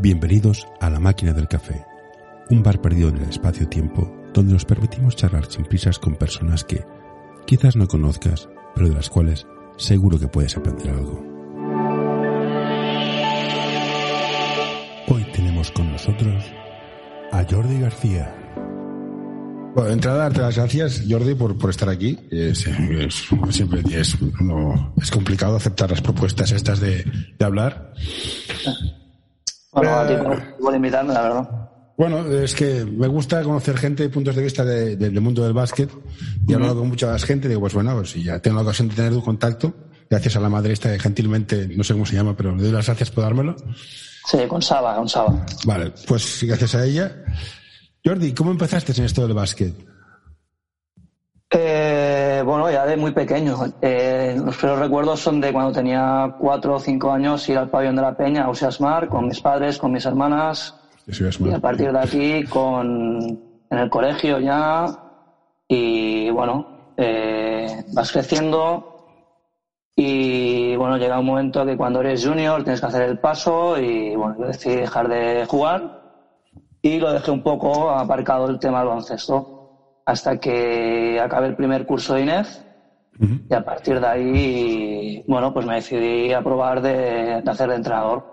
[0.00, 1.84] Bienvenidos a La Máquina del Café,
[2.48, 6.84] un bar perdido en el espacio-tiempo donde nos permitimos charlar sin prisas con personas que
[7.46, 11.22] quizás no conozcas, pero de las cuales seguro que puedes aprender algo.
[15.08, 16.44] Hoy tenemos con nosotros
[17.32, 18.34] a Jordi García.
[19.74, 22.18] Bueno, de entrada, darte las gracias, Jordi, por, por estar aquí.
[22.30, 24.16] Es, es- siempre es,
[25.00, 27.04] es complicado aceptar las propuestas estas de,
[27.38, 27.92] de hablar.
[29.72, 31.50] Bueno, a ti por, por invitarme, la verdad.
[31.96, 35.44] Bueno, es que me gusta conocer gente y puntos de vista de- de- del mundo
[35.44, 35.90] del básquet.
[36.48, 38.62] Y he hablado con mucha gente y digo, pues bueno, pues si ya tengo la
[38.62, 39.74] ocasión de tener tu contacto,
[40.08, 42.72] gracias a la madre esta que gentilmente, no sé cómo se llama, pero le doy
[42.72, 43.54] las gracias por dármelo.
[44.26, 45.44] Sí, con Saba, con Saba.
[45.66, 47.14] Vale, pues gracias a ella.
[48.04, 49.74] Jordi, ¿cómo empezaste en esto del básquet?
[51.52, 53.56] Eh, bueno, ya de muy pequeño.
[53.82, 57.96] Eh, los primeros recuerdos son de cuando tenía cuatro o cinco años, ir al pabellón
[57.96, 60.76] de la Peña a Usiasmar con mis padres, con mis hermanas.
[61.50, 63.18] Y a partir de aquí, con,
[63.68, 64.86] en el colegio ya.
[65.66, 68.86] Y bueno, eh, vas creciendo.
[69.96, 73.76] Y bueno, llega un momento que cuando eres junior tienes que hacer el paso.
[73.76, 76.00] Y bueno, yo decidí dejar de jugar.
[76.80, 79.59] Y lo dejé un poco aparcado el tema del baloncesto.
[80.10, 82.48] Hasta que acabé el primer curso de INEF.
[83.48, 87.76] Y a partir de ahí, bueno, pues me decidí a probar de, de hacer de
[87.76, 88.24] entrenador.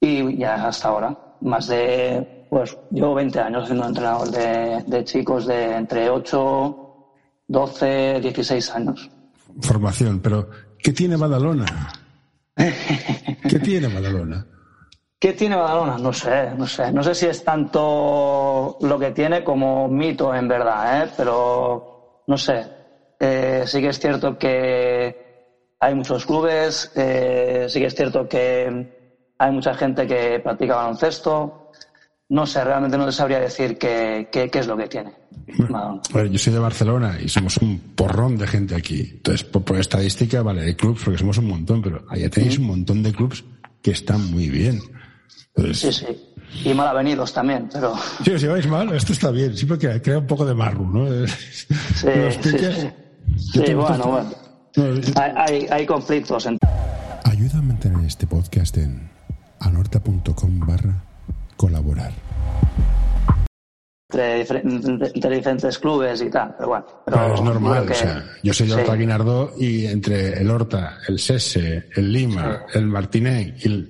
[0.00, 5.46] Y ya hasta ahora, más de, pues llevo 20 años siendo entrenador de, de chicos
[5.46, 7.06] de entre 8,
[7.48, 9.10] 12, 16 años.
[9.60, 10.48] Formación, pero
[10.78, 11.92] ¿qué tiene Badalona?
[12.56, 14.46] ¿Qué tiene Badalona?
[15.24, 15.96] ¿Qué tiene Badalona?
[15.96, 16.92] No sé, no sé.
[16.92, 21.10] No sé si es tanto lo que tiene como mito en verdad, ¿eh?
[21.16, 21.82] pero
[22.26, 22.66] no sé.
[23.18, 25.16] Eh, sí que es cierto que
[25.80, 28.86] hay muchos clubes, eh, sí que es cierto que
[29.38, 31.54] hay mucha gente que practica baloncesto.
[32.28, 35.14] No sé, realmente no te sabría decir qué, qué- qué es lo que tiene.
[35.72, 39.12] A ver, yo soy de Barcelona y somos un porrón de gente aquí.
[39.14, 42.66] Entonces, por, por estadística, vale, de clubs, porque somos un montón, pero allá tenéis un
[42.66, 43.42] montón de clubs
[43.80, 44.80] que están muy bien.
[45.56, 46.68] Entonces, Sí, sí.
[46.70, 49.56] Y mal avenidos también, pero si os lleváis mal, esto está bien.
[49.56, 51.06] Siempre que crea un poco de marru, ¿no?
[51.26, 52.76] sí, Los sí, piques.
[52.76, 52.88] sí.
[53.64, 54.30] Sí, bueno, bueno.
[54.76, 56.46] No, yo- Hay, hay, hay conflictos.
[56.46, 56.58] en-
[57.24, 59.10] Ayuda a mantener este podcast en
[59.60, 61.02] anorta.com barra
[61.56, 62.12] colaborar.
[64.10, 66.84] Entre, difer- entre- entre diferentes clubes y tal, pero bueno.
[67.04, 70.50] Pero es normal, que- o sea, yo soy de sí, Horta Guinardó y entre el
[70.50, 73.88] Horta, el Sese, el Lima, el Martínez, el-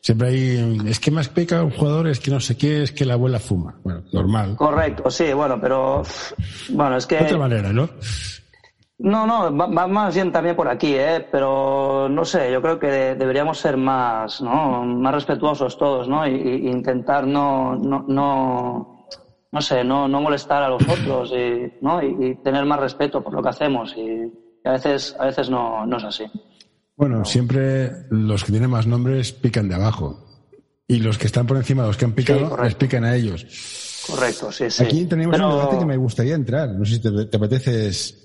[0.00, 3.04] siempre hay, es que más pica un jugador, es que no sé qué, es que
[3.04, 3.76] la abuela fuma.
[3.84, 4.56] Bueno, normal.
[4.56, 6.02] Correcto, sí, bueno, pero
[6.70, 7.88] bueno, es que De otra manera, ¿no?
[8.98, 11.26] no, no, va, va más bien también por aquí, ¿eh?
[11.30, 14.84] Pero no sé, yo creo que de- deberíamos ser más, ¿no?
[14.84, 16.26] Más respetuosos todos, ¿no?
[16.26, 18.91] Y, y intentar no, no, no,
[19.52, 22.02] no sé, no, no molestar a los otros y, ¿no?
[22.02, 24.32] Y, y tener más respeto por lo que hacemos y,
[24.64, 26.24] a veces, a veces no, no es así.
[26.96, 30.18] Bueno, siempre los que tienen más nombres pican de abajo.
[30.88, 32.64] Y los que están por encima, los que han picado, correcto.
[32.64, 33.46] les pican a ellos.
[34.06, 34.84] Correcto, sí, sí.
[34.84, 36.68] Aquí tenemos Pero- un debate que me gustaría entrar.
[36.70, 38.18] No sé si te, te apeteces.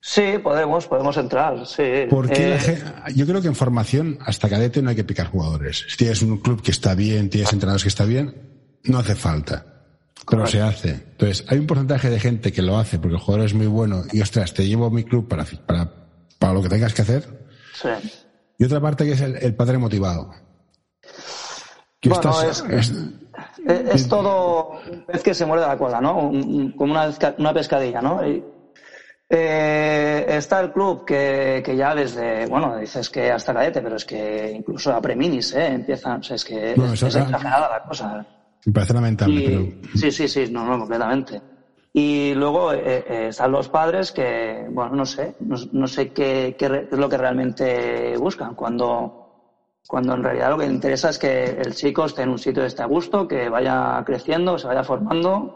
[0.00, 1.82] Sí, podemos, podemos entrar, sí.
[2.08, 2.82] ¿Por qué la Eh,
[3.14, 5.84] Yo creo que en formación, hasta cadete, no hay que picar jugadores.
[5.88, 8.34] Si tienes un club que está bien, tienes entrenadores que está bien,
[8.84, 9.75] no hace falta.
[10.28, 10.90] Pero se hace.
[10.90, 14.02] Entonces, hay un porcentaje de gente que lo hace porque el jugador es muy bueno
[14.12, 15.88] y, ostras, te llevo a mi club para, para,
[16.38, 17.46] para lo que tengas que hacer.
[17.74, 17.88] Sí.
[18.58, 20.30] Y otra parte que es el, el padre motivado.
[22.00, 22.92] Que Bueno, estás- es-
[23.66, 26.18] Es, es todo un pez que se muerde la cola, ¿no?
[26.18, 28.26] Un- un- como una, una pescadilla, ¿no?
[28.26, 28.42] Y,
[29.28, 34.04] eh, está el club que, que ya desde, bueno, dices que hasta cadete, pero es
[34.04, 35.66] que incluso a preminis, ¿eh?
[35.66, 38.26] Empiezan, o sea, es que No, es exagerada la cosa.
[38.66, 41.40] Me parece lamentable, Y- pero Sí, sí, sí, no, no, completamente.
[41.92, 46.54] Y luego eh, eh, están los padres que, bueno, no sé, no, no sé qué,
[46.58, 49.14] es lo que realmente buscan cuando,
[49.86, 52.68] cuando en realidad lo que interesa es que el chico esté en un sitio de
[52.68, 55.54] este a gusto, que vaya creciendo, se vaya formando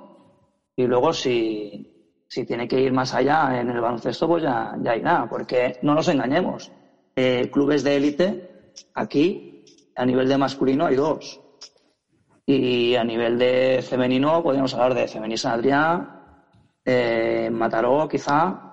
[0.76, 1.86] y luego si,
[2.26, 5.94] si tiene que ir más allá en el baloncesto, pues ya, ya irá, porque no
[5.94, 6.72] nos engañemos.
[7.16, 8.48] Eh, clubes de élite,
[8.94, 9.62] aquí,
[9.94, 11.38] a nivel de masculino hay dos.
[12.46, 16.04] Y a nivel de femenino, podríamos hablar de Femení San Adrià,
[16.84, 18.66] eh, Mataró, quizá.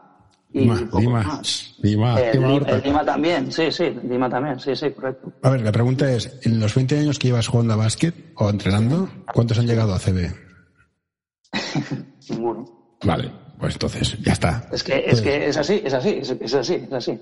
[0.52, 1.76] Y Lima, poco Lima, más.
[1.82, 2.76] Li- Horta.
[2.78, 5.34] el Lima también, sí, sí, Lima también, sí, sí, correcto.
[5.44, 8.50] A ver, la pregunta es, en los 20 años que llevas jugando a básquet o
[8.50, 10.32] entrenando, ¿cuántos han llegado a CB?
[12.30, 12.66] Ninguno.
[13.04, 14.68] Vale, pues entonces, ya está.
[14.72, 17.20] Es que, es que es así, es así, es, es así, es así.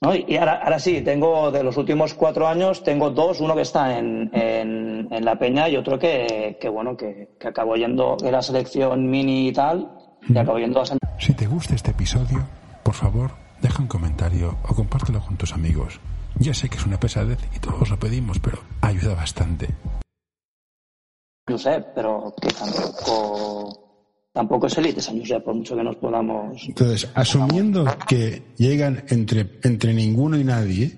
[0.00, 0.14] ¿No?
[0.14, 3.98] Y ahora, ahora sí, tengo de los últimos cuatro años, tengo dos, uno que está
[3.98, 8.30] en, en, en La Peña y otro que, que bueno, que, que acabó yendo de
[8.32, 9.90] la selección mini y tal,
[10.28, 12.46] y acabó yendo a San- Si te gusta este episodio,
[12.82, 13.30] por favor,
[13.60, 16.00] deja un comentario o compártelo con tus amigos.
[16.38, 19.68] Ya sé que es una pesadez y todos lo pedimos, pero ayuda bastante.
[21.48, 23.87] Josep, pero que tampoco,
[24.38, 26.62] tampoco es élite San Josep, por mucho que nos podamos.
[26.64, 30.96] Entonces, asumiendo que llegan entre, entre ninguno y nadie.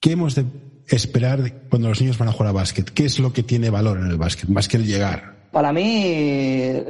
[0.00, 0.44] ¿qué hemos de
[0.88, 2.90] esperar cuando los niños van a jugar a básquet?
[2.90, 4.48] ¿Qué es lo que tiene valor en el básquet?
[4.48, 5.48] Más que el llegar.
[5.52, 6.02] Para mí,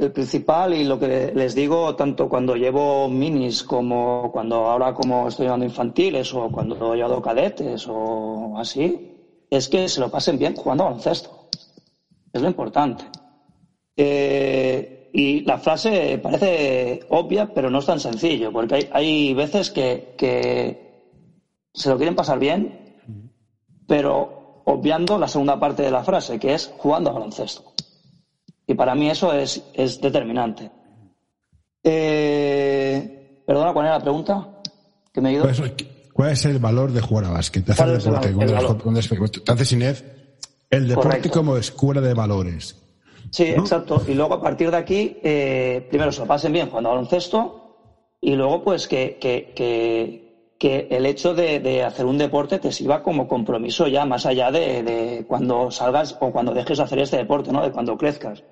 [0.03, 5.27] el principal y lo que les digo, tanto cuando llevo minis como cuando ahora como
[5.27, 9.11] estoy llevando infantiles o cuando he llevado cadetes o así,
[9.47, 11.49] es que se lo pasen bien jugando baloncesto.
[12.33, 13.05] Es lo importante.
[14.01, 19.71] Eh, y la frase parece obvia, pero no es tan sencillo, porque hay, hay veces
[19.71, 21.09] que, que
[21.73, 22.95] se lo quieren pasar bien,
[23.87, 27.73] pero obviando la segunda parte de la frase, que es jugando a baloncesto.
[28.67, 30.71] Y para mí eso es, es determinante.
[31.83, 34.47] Eh, perdona, ¿cuál era la pregunta?
[35.11, 35.41] Que me he ido.
[35.43, 37.65] ¿Cuál es, cuál es el valor de jugar a básquet?
[37.65, 38.27] De hacer ¿Cuál es el deporte.
[38.31, 38.37] valor?
[38.37, 38.83] Cuando El eres- valor.
[38.83, 40.03] cuando eres- Entonces, Inés,
[40.69, 41.31] el deporte Correcto.
[41.31, 42.75] como escuela de valores.
[43.31, 44.01] Sí, exacto.
[44.07, 47.55] Y luego a partir de aquí, eh, primero se lo pasen bien jugando a baloncesto
[48.21, 52.71] y luego pues que, que, que, que el hecho de, de hacer un deporte te
[52.71, 56.99] sirva como compromiso ya más allá de, de cuando salgas o cuando dejes de hacer
[56.99, 57.61] este deporte, ¿no?
[57.61, 58.43] De cuando crezcas.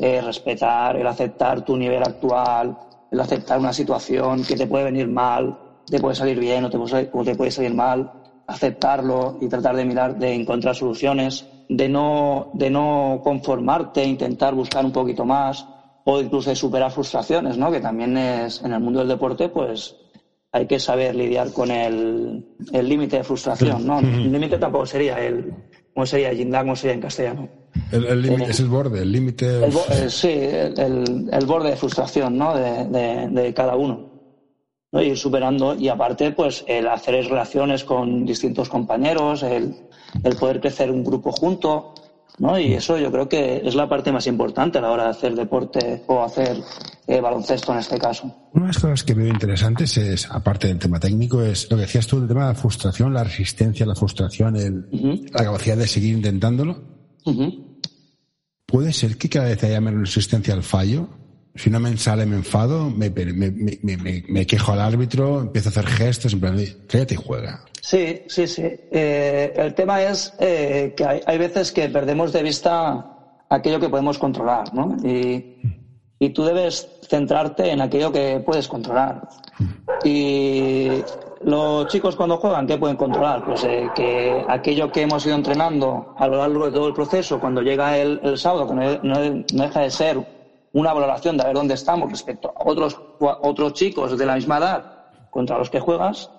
[0.00, 2.76] Eh, respetar, el aceptar tu nivel actual,
[3.10, 5.56] el aceptar una situación que te puede venir mal,
[5.86, 8.08] te puede salir bien o te puede, salir- o te puede salir mal,
[8.46, 14.84] aceptarlo y tratar de mirar, de encontrar soluciones, de no, de no conformarte, intentar buscar
[14.84, 15.66] un poquito más
[16.04, 17.70] o incluso de superar frustraciones, ¿no?
[17.70, 19.94] Que también es, en el mundo del deporte, pues
[20.50, 23.98] hay que saber lidiar con el el límite de frustración, ¿no?
[23.98, 25.52] El límite tampoco sería el,
[25.92, 26.32] ¿cómo sería?
[26.32, 27.48] Yin-yang, ¿cómo sería en castellano?
[27.92, 29.66] El, el límite- es el borde, el límite.
[29.66, 32.54] Eh, sí, el, borde de frustración ¿no?
[32.56, 34.07] de, de- de cada uno.
[34.92, 35.02] ¿No?
[35.02, 39.74] Ir superando y aparte, pues el hacer relaciones con distintos compañeros, el,
[40.24, 41.94] el poder crecer un grupo junto,
[42.38, 42.58] ¿no?
[42.58, 45.34] Y eso yo creo que es la parte más importante a la hora de hacer
[45.34, 46.56] deporte o hacer
[47.06, 48.48] eh, baloncesto en este caso.
[48.52, 51.82] Una de las cosas que veo interesantes es, aparte del tema técnico, es lo que
[51.82, 54.86] decías tú, el tema de la frustración, la resistencia la frustración, el-
[55.32, 56.76] la capacidad de seguir intentándolo.
[58.66, 61.08] ¿Puede ser que cada vez haya menos resistencia al fallo?
[61.54, 65.72] Si no me sale, me enfado, me, me, me- me- quejo al árbitro, empiezo a
[65.72, 66.56] hacer gestos, en plan,
[66.88, 67.64] cállate y juega.
[67.80, 68.62] Sí, sí, sí.
[68.64, 73.06] Eh, el tema es eh, que hay, hay veces que perdemos de vista
[73.48, 74.96] aquello que podemos controlar, ¿no?
[75.02, 75.56] Y,
[76.20, 79.28] y tú debes centrarte en aquello que puedes controlar.
[80.04, 81.02] Y
[81.42, 83.44] los chicos cuando juegan, ¿qué pueden controlar?
[83.44, 87.40] Pues eh, que aquello que hemos ido entrenando a lo largo de todo el proceso,
[87.40, 90.37] cuando llega el, el sábado, que no, no- no deja de ser
[90.72, 94.58] una valoración de a ver dónde estamos respecto a otros, otros chicos de la misma
[94.58, 94.84] edad
[95.30, 96.30] contra los que juegas,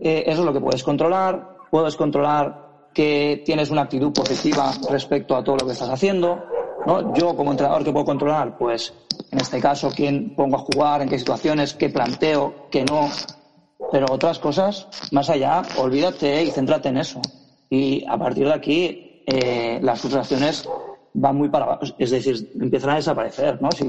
[0.00, 1.56] eh, eso es lo que puedes controlar.
[1.70, 6.44] Puedes controlar que tienes una actitud positiva respecto a todo lo que estás haciendo.
[6.86, 7.12] ¿no?
[7.14, 8.56] Yo, como entrenador, ¿qué puedo controlar?
[8.56, 8.94] Pues,
[9.32, 13.10] en este caso, quién pongo a jugar, en qué situaciones, qué planteo, qué no.
[13.90, 17.20] Pero otras cosas, más allá, olvídate y céntrate en eso.
[17.68, 20.68] Y a partir de aquí, eh, las frustraciones
[21.16, 21.82] van muy para abajo.
[21.98, 23.70] Es decir, empiezan a desaparecer, ¿no?
[23.72, 23.84] Si,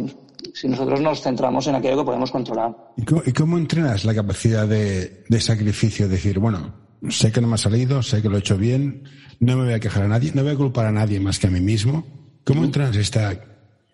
[0.53, 2.75] si nosotros nos centramos en aquello que podemos controlar.
[2.95, 6.07] ¿Y cómo, y cómo entrenas la capacidad de, de sacrificio?
[6.07, 6.73] Decir, bueno,
[7.09, 9.03] sé que no me ha salido, sé que lo he hecho bien,
[9.39, 11.47] no me voy a quejar a nadie, no voy a culpar a nadie más que
[11.47, 12.05] a mí mismo.
[12.45, 13.33] ¿Cómo entrenas esta,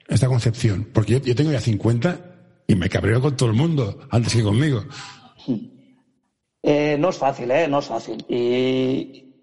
[0.08, 0.88] esta concepción?
[0.94, 2.20] Porque yo, yo tengo ya 50
[2.68, 4.84] y me cabreo con todo el mundo antes que conmigo.
[6.62, 7.68] Eh, no es fácil, ¿eh?
[7.68, 8.24] No es fácil.
[8.30, 9.34] Y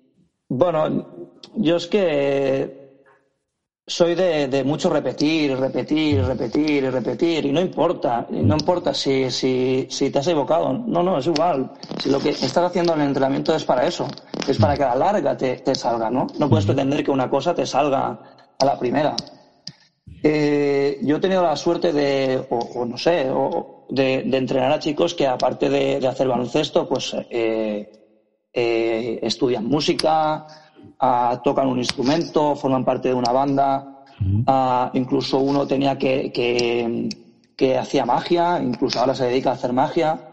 [0.49, 2.80] bueno, yo es que
[3.91, 7.47] soy de, de mucho repetir, repetir, repetir y repetir.
[7.47, 10.73] Y no importa, no importa si, si, si te has equivocado.
[10.73, 11.73] No, no, es igual.
[11.99, 14.07] Si lo que estás haciendo en el entrenamiento es para eso,
[14.47, 16.29] es para que a la larga te, te salga, ¿no?
[16.39, 18.21] No puedes pretender que una cosa te salga
[18.59, 19.17] a la primera.
[20.23, 24.71] Eh, yo he tenido la suerte de, o, o no sé, o de, de entrenar
[24.71, 27.91] a chicos que aparte de, de hacer baloncesto, pues eh,
[28.53, 30.47] eh, estudian música,
[30.99, 34.05] ah, tocan un instrumento, forman parte de una banda,
[34.47, 37.09] ah, incluso uno tenía que, que,
[37.57, 40.31] que hacía magia, incluso ahora se dedica a hacer magia,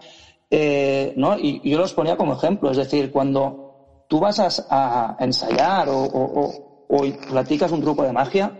[0.49, 1.37] eh, ¿no?
[1.37, 5.89] Y, y yo los ponía como ejemplo, es decir, cuando tú vas a, a ensayar
[5.89, 8.51] o, o, o, o platicas un truco de magia,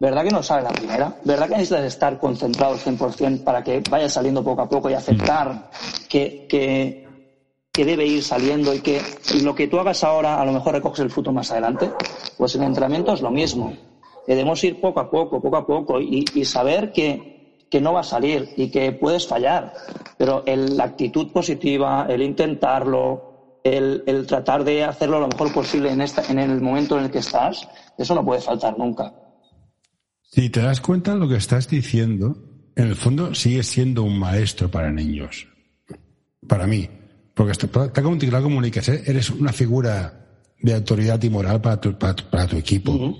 [0.00, 1.14] ¿verdad que no sale la primera?
[1.24, 4.94] ¿Verdad que necesitas estar concentrado al 100% para que vaya saliendo poco a poco y
[4.94, 5.70] aceptar
[6.08, 7.03] que, que,
[7.74, 9.02] que debe ir saliendo y que
[9.42, 11.90] lo que tú hagas ahora a lo mejor recoges el fruto más adelante,
[12.38, 13.76] pues el entrenamiento es lo mismo.
[14.28, 18.04] Debemos ir poco a poco, poco a poco y, saber que, que, no va a
[18.04, 19.74] salir y que puedes fallar,
[20.16, 26.00] pero el, la actitud positiva, el intentarlo, el, tratar de hacerlo lo mejor posible en,
[26.00, 29.12] esta, en el momento en el que estás, eso no puede faltar nunca.
[30.22, 32.36] Si te das cuenta lo que estás diciendo,
[32.76, 35.48] en el fondo sigues siendo un maestro para niños.
[36.46, 36.88] Para mí.
[37.34, 39.02] Porque tal como te comunicas, ¿eh?
[39.06, 40.24] eres una figura
[40.60, 43.18] de autoridad y moral para tu, para tu, equipo.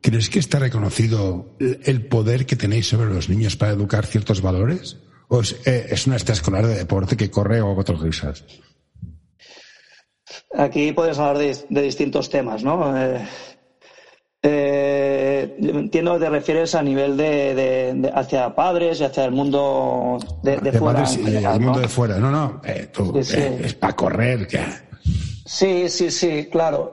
[0.00, 4.98] ¿Crees que está reconocido el poder que tenéis sobre los niños para educar ciertos valores?
[5.28, 8.44] ¿O es, eh, una extraescolar de deporte que corre o otras risas?
[10.56, 12.96] Aquí puedes hablar de, distintos temas, ¿no?
[12.96, 13.26] Eh,
[14.44, 20.72] eh, entiendo que te refieres a nivel de, hacia padres y hacia el mundo de,
[20.72, 21.06] fuera.
[21.06, 22.18] Sí, el mundo de fuera.
[22.18, 24.48] No, no, eh, eh, es para correr.
[25.46, 26.92] Sí, sí, sí, claro.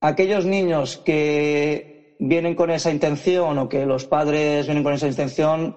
[0.00, 5.76] aquellos niños que vienen con esa intención o que los padres vienen con esa intención,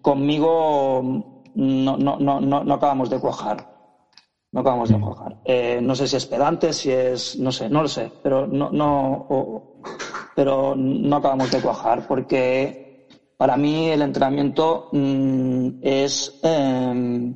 [0.00, 1.02] conmigo
[1.56, 3.73] no, no, no, no acabamos de cuajar
[4.54, 5.36] no acabamos de jugar.
[5.44, 8.70] Eh, no sé si es pedante, si es, no sé, no lo sé, pero no,
[8.70, 9.26] no,
[10.36, 13.02] pero no acabamos de cuajar porque
[13.36, 17.34] para mí el entrenamiento mm, es em,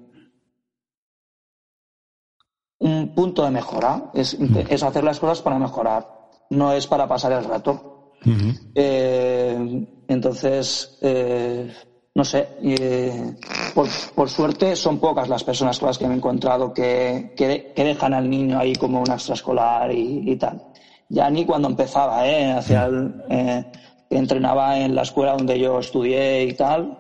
[2.79, 4.35] un punto de mejora, es,
[4.69, 6.07] es, hacer las cosas para mejorar,
[6.51, 8.13] no es para pasar el rato.
[8.77, 11.69] Eh, entonces, eh,
[12.19, 13.37] no sé, eh,
[13.73, 18.13] por, suerte son pocas las personas con las que me he encontrado que, que, dejan
[18.13, 20.61] al niño ahí como un extraescolar y, tal.
[21.09, 22.51] Ya ni cuando empezaba, ¿eh?
[22.51, 23.65] Hacia el, eh,
[24.11, 26.97] entrenaba en la escuela donde yo estudié y tal.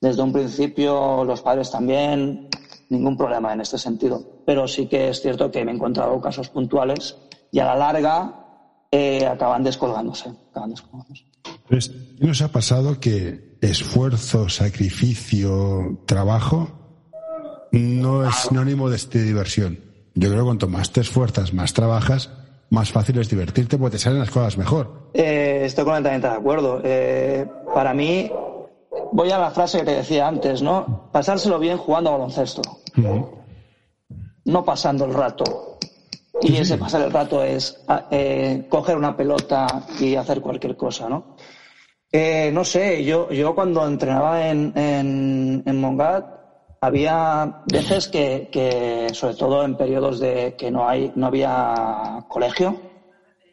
[0.00, 2.48] Desde un principio los padres también,
[2.90, 4.42] ningún problema en este sentido.
[4.44, 7.16] Pero sí que es cierto que me he encontrado casos puntuales
[7.52, 8.34] y a la larga
[8.90, 10.32] eh, acaban descolgándose.
[10.66, 11.24] Descolgándose.
[11.68, 16.68] Pues, ¿Nos ha pasado que esfuerzo, sacrificio, trabajo
[17.72, 19.80] no es sinónimo de, diversión?
[20.14, 22.30] Yo creo que cuanto más te esfuerzas, más trabajas,
[22.70, 25.10] más fácil es divertirte porque te salen las cosas mejor.
[25.14, 26.80] Eh, estoy completamente de acuerdo.
[26.84, 28.30] Eh, para mí,
[29.12, 31.10] voy a la frase que te decía antes, ¿no?
[31.10, 32.62] Pasárselo bien jugando a baloncesto.
[34.44, 35.78] No pasando el rato.
[36.42, 39.66] Y ese pasar el rato es eh, coger una pelota
[39.98, 41.36] y hacer cualquier cosa, ¿no?
[42.16, 46.24] Eh, no sé, yo, yo cuando entrenaba en, en, en Mongat
[46.80, 52.80] había veces que, que, sobre todo en periodos de que no hay, no había colegio,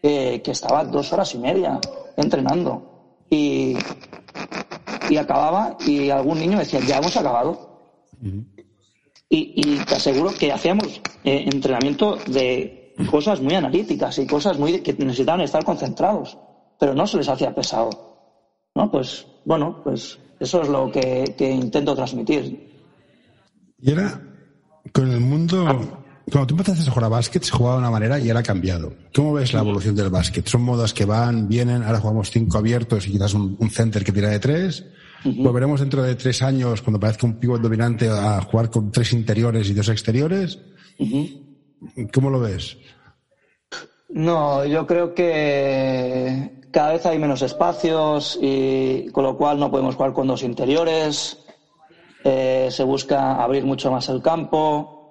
[0.03, 1.79] eh, que estaba dos horas y media
[2.17, 3.23] entrenando.
[3.31, 3.77] Y,
[5.09, 11.01] y acababa y algún niño decía ya hemos acabado y, y, te aseguro que hacíamos
[11.23, 16.37] eh, entrenamiento de cosas muy analíticas y cosas muy que necesitaban estar concentrados
[16.77, 18.10] pero no se les hacía pesado
[18.75, 18.91] ¿no?
[18.91, 22.69] Pues bueno, pues eso es lo que, intento transmitir.
[23.79, 24.21] Y ahora,
[24.91, 25.65] con el mundo,
[26.31, 28.43] cuando tú empezaste a jugar a básquet, se jugaba de una manera y ahora ha
[28.43, 28.93] cambiado.
[29.13, 30.47] ¿Cómo ves la evolución del básquet?
[30.47, 34.29] ¿Son modos que van, vienen, ahora jugamos cinco abiertos y quizás un, center que tira
[34.29, 34.85] de tres?
[35.23, 39.69] ¿Volveremos dentro de tres años, cuando parezca un pivot dominante, a jugar con tres interiores
[39.69, 40.59] y dos exteriores?
[42.11, 42.77] ¿Cómo lo ves?
[44.09, 49.95] No, yo creo que cada vez hay menos espacios y con lo cual no podemos
[49.95, 51.37] jugar con dos interiores.
[52.23, 55.01] Eh, se busca abrir mucho más el campo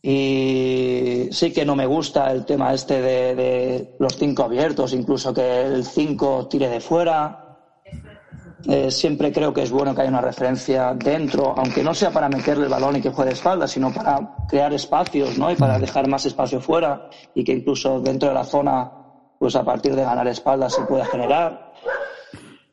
[0.00, 5.62] y sí que no me gusta el tema este de, los cinco abiertos, incluso que
[5.62, 7.40] el cinco tire de fuera.
[8.66, 12.30] Eh, siempre creo que es bueno que haya una referencia dentro, aunque no sea para
[12.30, 15.50] meterle el balón y que juegue de espalda, sino para crear espacios, ¿no?
[15.50, 19.03] Y para dejar más espacio fuera y que incluso dentro de la zona
[19.44, 21.74] pues a partir de ganar espaldas se puede generar.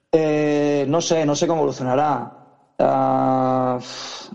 [0.09, 2.31] Eh, no sé, no sé cómo evolucionará.
[2.79, 3.77] Ah,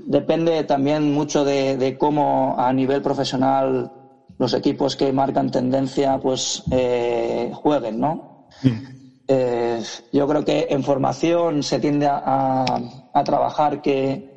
[0.05, 3.91] depende también mucho de, cómo a nivel profesional
[4.37, 8.49] los equipos que marcan tendencia pues eh, jueguen, ¿no?
[8.63, 8.77] Mm.
[9.29, 12.67] Eh, yo creo que en formación se tiende a,
[13.25, 14.37] trabajar que,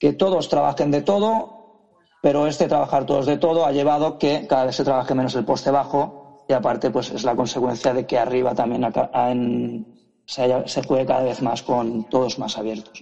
[0.00, 4.64] que todos trabajen de todo, pero este trabajar todos de todo ha llevado que cada
[4.64, 6.17] vez se trabaje menos el poste bajo
[6.48, 8.86] y aparte pues es la consecuencia de que arriba también
[10.24, 13.00] se, juegue cada vez más con todos más abiertos.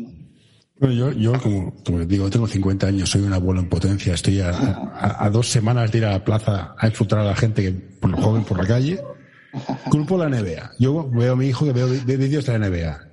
[0.78, 1.72] Bueno, yo, yo como,
[2.04, 6.04] digo, tengo 50 años, soy un abuelo en potencia, estoy a, dos semanas de ir
[6.04, 9.00] a la plaza a disfrutar a la gente que por lo joven por la calle.
[9.90, 10.72] Culpo la NBA.
[10.78, 13.05] Yo veo a mi hijo que veo vídeos de la NBA.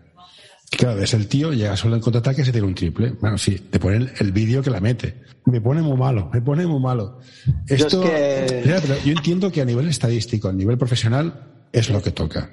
[0.78, 3.12] Claro, ves el tío, llega solo en contraataque y se tiene un triple.
[3.22, 5.22] Bueno, sí, te ponen el vídeo que la mete.
[5.46, 7.20] Me pone muy malo, me pone muy malo.
[7.68, 12.12] Esto, yo, es yo entiendo que a nivel estadístico, a nivel profesional, es lo que
[12.12, 12.50] toca.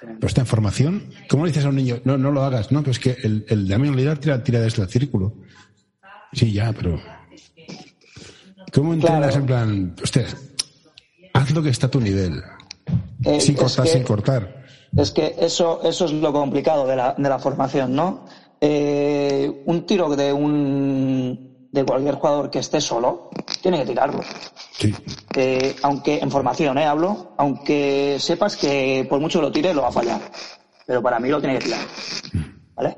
[0.00, 2.00] Pero esta información, ¿cómo le dices a un niño?
[2.04, 2.70] No, no lo hagas.
[2.72, 5.36] No, pero es que el, el Damian Lillard tira, tira desde el círculo.
[6.32, 7.00] Sí, ya, pero.
[8.72, 10.26] ¿Cómo entrenas en plan, usted,
[11.32, 12.42] haz lo que está a tu nivel?
[13.24, 14.55] Eh, sin cortar, que- sin cortar.
[14.96, 18.24] Es que eso, eso es lo complicado de la, de la formación, ¿no?
[18.60, 23.28] Eh, un tiro de un de cualquier jugador que esté solo,
[23.60, 24.20] tiene que tirarlo.
[24.72, 24.94] Sí.
[25.34, 26.86] Eh, aunque en formación, ¿eh?
[26.86, 30.20] Hablo, aunque sepas que por mucho que lo tire, lo va a fallar.
[30.86, 31.80] Pero para mí lo tiene que tirar.
[32.74, 32.96] ¿Vale?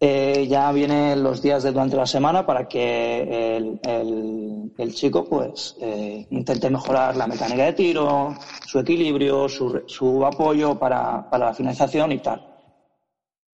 [0.00, 5.74] Eh, ya vienen los días de durante la semana para que el, el- chico pues
[5.80, 8.32] eh, intente mejorar la mecánica de tiro,
[8.64, 12.40] su equilibrio, su, su apoyo para, para la finalización y tal.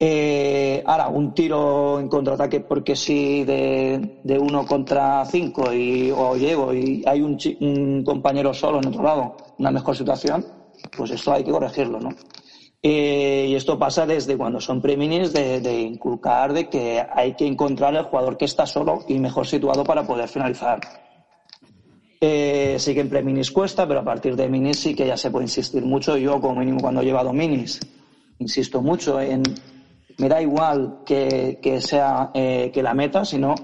[0.04, 6.34] Eh, ahora, un tiro en contraataque porque sí de, de uno contra cinco y, o
[6.36, 10.44] llego y hay un, un compañero solo en otro lado, una mejor situación,
[10.96, 12.08] pues esto hay que corregirlo, ¿no?
[12.84, 17.46] Eh, y esto pasa desde cuando son preminis de, de inculcar de que hay que
[17.46, 20.80] encontrar el jugador que está solo y mejor situado para poder finalizar.
[22.24, 25.32] Eh, sí que en preminis cuesta, pero a partir de minis sí que ya se
[25.32, 26.16] puede insistir mucho.
[26.16, 27.80] Yo, como mínimo, cuando he llevado minis,
[28.38, 29.42] insisto mucho en.
[30.18, 33.56] Me da igual que, que sea eh, que la meta, sino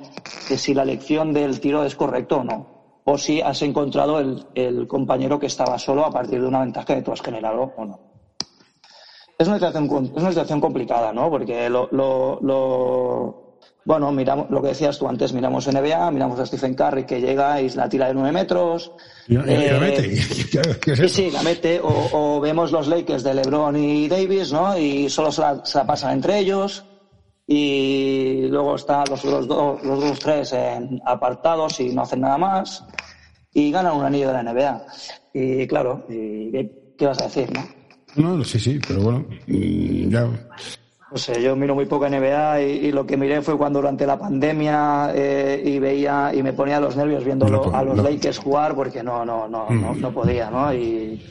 [0.48, 2.66] que si la elección del tiro es correcto o no.
[3.04, 6.96] O si has encontrado el, el compañero que estaba solo a partir de una ventaja
[6.96, 8.07] que tú has generado o no.
[9.38, 11.30] Es una situación, es una situación complicada, ¿no?
[11.30, 13.48] Porque lo, lo, lo-
[13.84, 17.60] bueno, miramos lo que decías tú antes, miramos NBA, miramos a Stephen Curry que llega
[17.60, 18.92] y la tira de nueve metros.
[19.28, 20.16] Y, la Eh, mete.
[20.50, 21.14] Claro, ¿qué es Sí, eso?
[21.14, 21.80] sí, la mete.
[21.80, 24.76] O, o vemos los Lakers de LeBron y Davis, ¿no?
[24.76, 26.84] Y solo se la, se la pasan entre ellos.
[27.46, 32.36] Y luego están los, los, dos, los dos tres en apartados y no hacen nada
[32.36, 32.84] más.
[33.54, 34.86] Y ganan un anillo de la NBA.
[35.32, 37.64] Y claro, y ¿qué, qué vas a decir, no?
[38.18, 40.28] No, sí, sí, pero bueno, mm, ya.
[41.10, 44.06] No sé, yo miro muy poco NBA y, y lo que miré fue cuando durante
[44.06, 48.02] la pandemia eh, y veía y me ponía los nervios viendo No, a los no.
[48.02, 50.70] Lakers jugar porque no no no no, no podía, ¿no?
[50.74, 51.24] Y,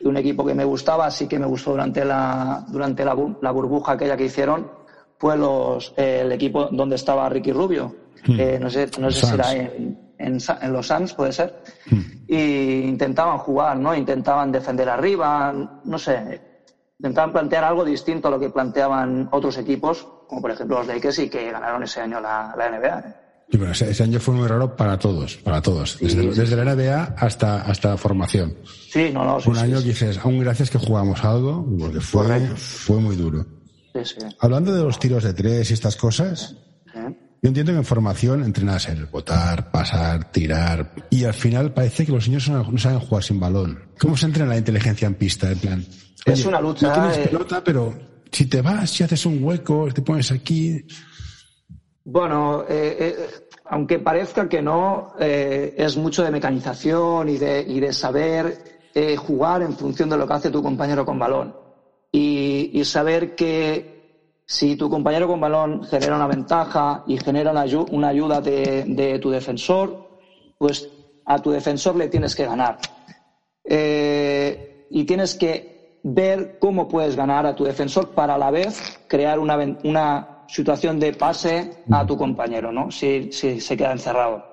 [0.00, 3.50] y un equipo que me gustaba, sí que me gustó durante la durante la, la
[3.50, 4.70] burbuja aquella que hicieron
[5.18, 7.94] fue los eh, el equipo donde estaba Ricky Rubio.
[8.28, 11.62] Eh, no sé no sé si era en, en los Suns puede ser.
[12.28, 13.94] Y intentaban jugar, ¿no?
[13.94, 15.52] Intentaban defender arriba,
[15.84, 16.40] no sé,
[16.98, 21.18] intentaban plantear algo distinto a lo que planteaban otros equipos, como por ejemplo los Lakers,
[21.20, 22.98] y que ganaron ese año la, la NBA.
[22.98, 23.14] ¿eh?
[23.50, 25.98] Sí, bueno, ese, ese año fue muy raro para todos, para todos.
[26.00, 28.58] Desde, Sí, sí, desde la NBA hasta, hasta la formación.
[28.64, 31.64] Sí, no, no, sí, un sí, año sí, que dices, aún gracias que jugamos algo,
[31.78, 32.56] porque fue, Correcto.
[32.56, 33.46] fue muy duro.
[33.94, 34.16] sí, sí.
[34.40, 36.56] Hablando de los tiros de tres y estas cosas,
[36.94, 37.16] ¿eh?
[37.40, 42.10] Yo entiendo que en formación entrenas el botar, pasar, tirar, y al final parece que
[42.10, 43.78] los niños no, saben jugar sin balón.
[44.00, 45.50] ¿Cómo se entrena la inteligencia en pista?
[45.52, 45.86] En plan,
[46.24, 47.28] Es una lucha, No tienes eh.
[47.30, 47.94] pelota, pero
[48.32, 50.84] si te vas, si haces un hueco, te pones aquí.
[52.04, 53.16] Bueno, eh, eh,
[53.66, 58.80] aunque parezca que no, es mucho de mecanización y de, y de saber
[59.16, 61.54] jugar en función de lo que hace tu compañero con balón.
[62.10, 63.97] Y, y saber que
[64.50, 69.18] si tu compañero con balón genera una ventaja y genera una, ayu- una ayuda de,
[69.20, 70.08] tu defensor,
[70.56, 70.88] pues
[71.26, 72.78] a tu defensor le tienes que ganar.
[73.62, 79.04] Eh, y tienes que ver cómo puedes ganar a tu defensor para a la vez
[79.06, 82.90] crear una, situación de pase a tu compañero, ¿no?
[82.90, 84.47] Si se queda encerrado.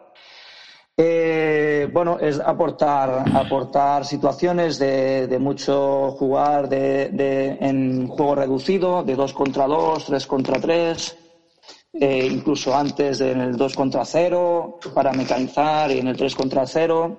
[0.98, 9.04] Eh, bueno, es aportar, aportar situaciones de, de mucho jugar de, de- en juego reducido,
[9.04, 11.18] de 2 contra 2, 3 contra 3,
[11.94, 16.66] eh, incluso antes en el 2 contra 0, para mecanizar y en el 3 contra
[16.66, 17.18] 0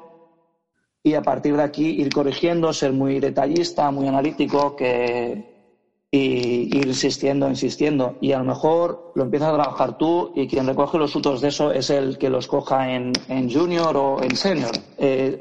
[1.03, 5.45] y a partir de aquí ir corrigiendo, ser muy detallista, muy analítico, que
[6.11, 8.17] y insistiendo, insistiendo.
[8.21, 11.49] Y a lo mejor lo empiezas a trabajar tú y quien recoge los frutos de
[11.49, 14.71] eso es el que los coja en, en junior o en senior.
[14.97, 15.37] Eh,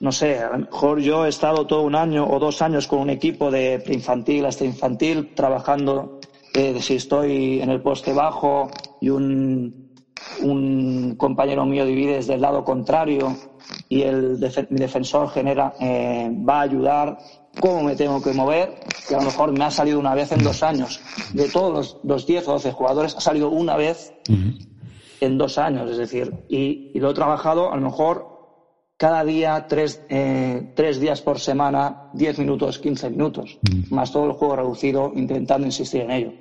[0.00, 2.98] no sé, a lo mejor yo he estado todo un año o dos años con
[3.00, 6.10] un equipo de preinfantil hasta infantil trabajando
[6.54, 8.68] eh, si estoy en el poste bajo
[8.98, 9.72] y un,
[10.42, 13.36] un compañero mío divide desde el lado contrario
[13.88, 17.16] y el defe- mi defensor genera eh, va a ayudar
[17.58, 20.44] cómo me tengo que mover que a lo mejor me ha salido una vez en
[20.44, 21.00] dos años.
[21.32, 24.12] De todos los, los 10 o 12 jugadores ha salido una vez
[25.20, 28.30] en dos años es decir y, y lo he trabajado a lo mejor
[28.96, 33.58] cada día tres, eh, tres días por semana 10 minutos 15 minutos
[33.90, 36.32] más todo el juego reducido intentando insistir en ello.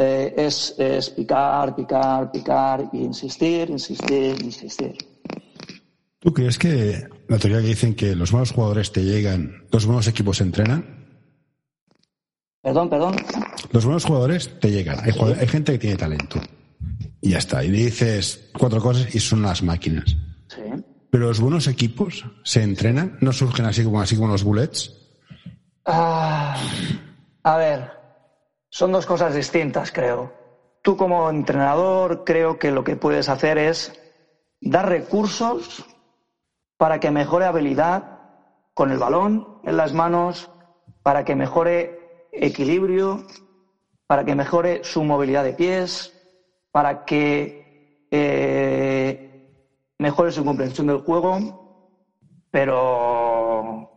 [0.00, 4.96] Eh, es, es picar, picar, picar, y insistir, insistir, insistir.
[6.20, 10.06] ¿Tú crees que la teoría que dicen que los malos jugadores te llegan, los buenos
[10.08, 11.06] equipos entrenan?
[12.62, 13.16] Perdón, perdón.
[13.72, 14.98] Los buenos jugadores te llegan.
[15.02, 16.40] Hay, jugadores- hay gente que tiene talento.
[17.20, 17.64] Y ya está.
[17.64, 20.16] Y le dices cuatro cosas y son las máquinas.
[20.48, 20.62] Sí.
[21.10, 24.94] Pero los buenos equipos se entrenan, no surgen así como así como los bullets.
[25.86, 26.56] Ah,
[27.42, 27.90] a ver,
[28.70, 30.32] son dos cosas distintas, creo.
[30.82, 33.92] Tú como entrenador creo que lo que puedes hacer es
[34.60, 35.84] dar recursos
[36.78, 38.20] para que mejore habilidad
[38.72, 40.48] con el balón en las manos,
[41.02, 43.24] para que mejore equilibrio,
[44.06, 46.14] para que mejore su movilidad de pies,
[46.70, 49.52] para que eh,
[49.98, 51.38] mejore su comprensión del juego,
[52.50, 53.90] pero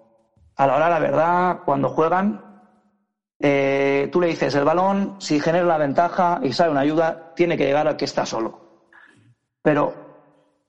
[0.55, 2.43] a la hora la verdad, cuando juegan,
[3.39, 7.55] eh, tú le dices el balón, si genera la ventaja y sale una ayuda, tiene
[7.55, 8.59] que llegar al que está solo.
[9.61, 9.93] Pero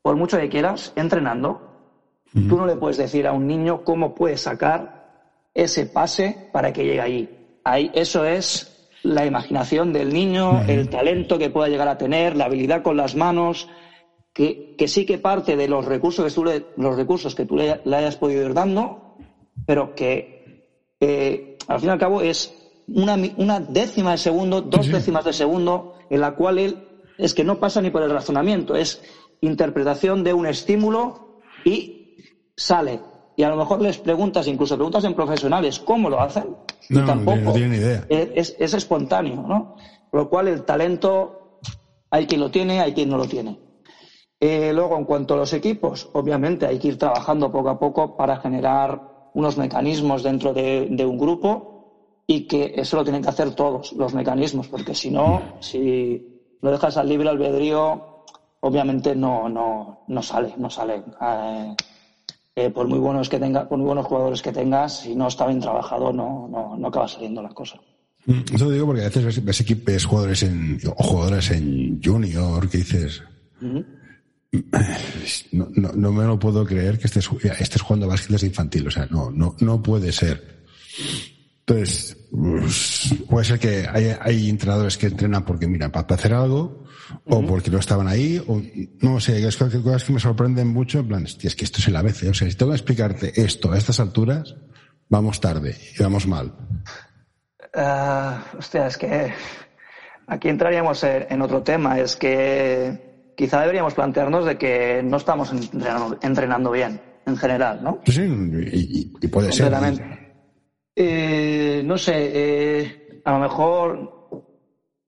[0.03, 1.72] por mucho que quieras, entrenando,
[2.33, 5.03] tú no le puedes decir a un niño cómo puede sacar
[5.55, 7.59] ese pase para que llegue ahí.
[7.65, 12.45] Ahí eso es la imaginación del niño, el talento que pueda llegar a tener, la
[12.45, 13.69] habilidad con las manos,
[14.33, 17.57] que, que sí que parte de los recursos que tú le, los recursos que tú
[17.57, 19.17] le, le hayas podido ir dando,
[19.67, 20.69] pero que
[21.01, 22.55] eh, al fin y al cabo es
[22.89, 24.93] una, una décima de segundo, dos sí.
[24.93, 28.75] décimas de segundo, en la cual él es que no pasa ni por el razonamiento,
[28.75, 29.03] es
[29.41, 32.02] interpretación de un estímulo y
[32.57, 33.01] sale.
[33.37, 36.55] Y a lo mejor les preguntas, incluso preguntas en profesionales, ¿cómo lo hacen?
[36.89, 37.37] Y No, no, tampoco.
[37.39, 38.05] no tienen idea.
[38.09, 39.77] Es, es espontáneo, ¿no?
[40.11, 41.59] Por lo cual el talento
[42.11, 43.59] hay quien lo tiene, hay quien no lo tiene.
[44.39, 48.17] Eh, luego, en cuanto a los equipos, obviamente hay que ir trabajando poco a poco
[48.17, 53.29] para generar unos mecanismos dentro de, de un grupo y que eso lo tienen que
[53.31, 58.25] hacer todos los mecanismos, porque si no, si lo dejas al libre albedrío,
[58.61, 61.03] obviamente no, no, no sale, no sale.
[61.21, 61.75] Eh,
[62.57, 65.47] eh, por muy buenos que tenga, por muy buenos jugadores que tengas, si no está
[65.47, 67.79] bien trabajado, no, no, no acaba saliendo la cosa.
[68.27, 72.01] Mm, Eso lo digo porque a veces ves, ves equipos, jugadores en, o jugadores en
[72.03, 73.23] junior que dices,
[75.53, 78.87] no, no, no me lo puedo creer que estés, estés jugando a básquet desde infantil.
[78.87, 80.63] O sea, no, no, no puede ser.
[81.65, 86.83] Entonces, pues, puede ser que hay, hay entrenadores que entrenan porque, mira, para hacer algo,
[87.27, 88.61] o porque no estaban ahí, o
[89.01, 91.87] no sé, es que cosas que me sorprenden mucho, en plan, es que esto es
[91.89, 92.29] el ABC.
[92.31, 94.57] O sea, si tengo que explicarte esto a estas alturas,
[95.09, 96.53] vamos tarde y vamos mal.
[97.75, 99.33] Ah, hostia, es que
[100.27, 101.99] aquí entraríamos en otro tema.
[102.01, 108.01] Es que quizá deberíamos plantearnos de que no estamos entrenando, entrenando bien, en general, ¿no?
[108.07, 109.73] Sí, y- y puede ser.
[110.95, 112.93] Eh, no sé, eh,
[113.25, 114.11] a lo mejor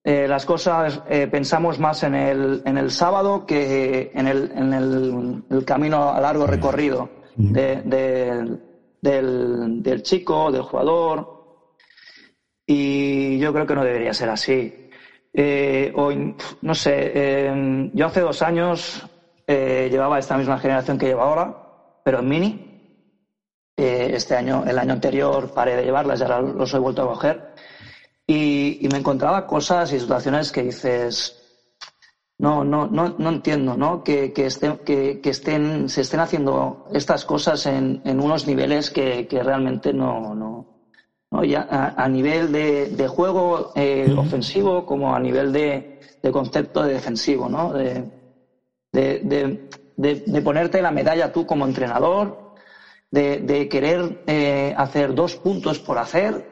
[0.02, 4.72] eh, las cosas eh, pensamos más en el, en el sábado que en el, en
[4.72, 8.58] el, el camino a largo recorrido de- de-
[9.02, 11.26] del, del chico, del jugador.
[12.66, 14.72] Y yo creo que no debería ser así.
[15.34, 19.04] Eh, in- no sé, eh, yo hace dos años
[19.46, 21.54] llevaba esta misma generación que llevo ahora,
[22.02, 22.63] pero en mini.
[23.76, 27.06] Eh, este año, el año anterior paré de llevarlas y ahora los he vuelto a
[27.08, 27.52] coger.
[28.26, 31.34] Y, y me encontraba cosas y situaciones que dices,
[32.38, 34.02] no, no, no, no entiendo, ¿no?
[34.02, 38.90] Que, que, estén, que, que estén, se estén haciendo estas cosas en, en unos niveles
[38.90, 40.66] que, que realmente no, no,
[41.30, 46.32] no, ya a, a nivel de, de juego eh, ofensivo como a nivel de, de
[46.32, 47.72] concepto de defensivo, ¿no?
[47.72, 48.10] De,
[48.92, 52.43] de, de, de- de ponerte la medalla tú como entrenador,
[53.14, 56.44] de, de querer eh, hacer dos puntos por hacer.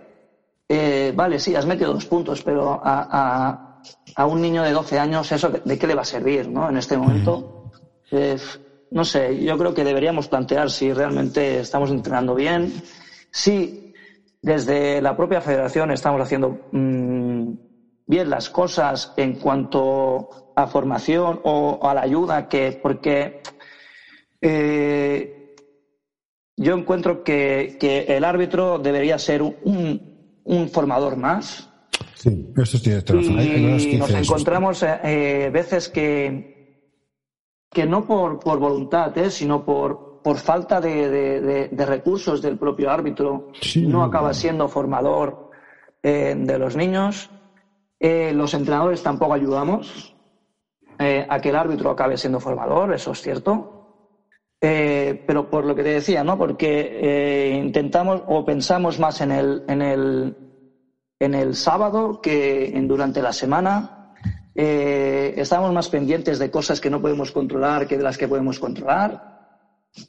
[0.68, 3.82] Eh, vale, sí, has metido dos puntos, pero a, a,
[4.14, 6.68] a un niño de 12 años, ¿eso de qué le va a servir, no?
[6.70, 7.68] En este momento.
[8.12, 8.38] Eh,
[8.92, 12.72] no sé, yo creo que deberíamos plantear si realmente estamos entrenando bien,
[13.32, 13.92] si
[14.40, 17.54] desde la propia federación estamos haciendo mm,
[18.06, 23.40] bien las cosas en cuanto a formación o a la ayuda que porque
[24.40, 25.41] eh,
[26.56, 30.00] yo encuentro que, que el árbitro debería ser un,
[30.44, 31.68] un formador más
[32.14, 33.58] Sí, eso cosas que
[33.94, 36.52] y nos encontramos eh, eh, veces que,
[37.70, 42.40] que no por, por voluntad, eh, sino por, por falta de, de- de- de recursos
[42.42, 45.50] del propio árbitro, Sí, no acaba siendo formador
[46.02, 47.28] eh, de los niños.
[47.98, 50.14] Eh, los entrenadores tampoco ayudamos
[50.98, 53.71] eh, a que el árbitro acabe siendo formador, eso es cierto.
[54.64, 56.38] Eh, pero por lo que te decía, ¿no?
[56.38, 60.36] Porque eh, intentamos o pensamos más en el, en el,
[61.18, 64.02] en el sábado que en, durante la semana
[64.54, 68.60] eh, estamos más pendientes de cosas que no podemos controlar que de las que podemos
[68.60, 69.32] controlar.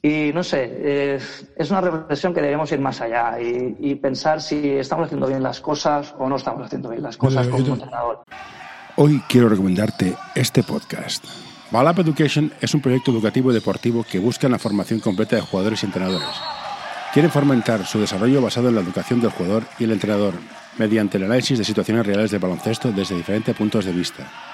[0.00, 1.18] Y no sé, eh,
[1.56, 5.60] es una reflexión que debemos ir más allá y, pensar si estamos haciendo bien las
[5.60, 8.22] cosas o no estamos haciendo bien las cosas como entrenador.
[8.96, 11.24] Hoy quiero recomendarte este podcast.
[11.70, 15.82] Balap Education es un proyecto educativo y deportivo que busca la formación completa de jugadores
[15.82, 16.28] y entrenadores.
[17.12, 20.34] Quieren fomentar su desarrollo basado en la educación del jugador y el entrenador,
[20.78, 24.53] mediante el análisis de situaciones reales de baloncesto desde diferentes puntos de vista.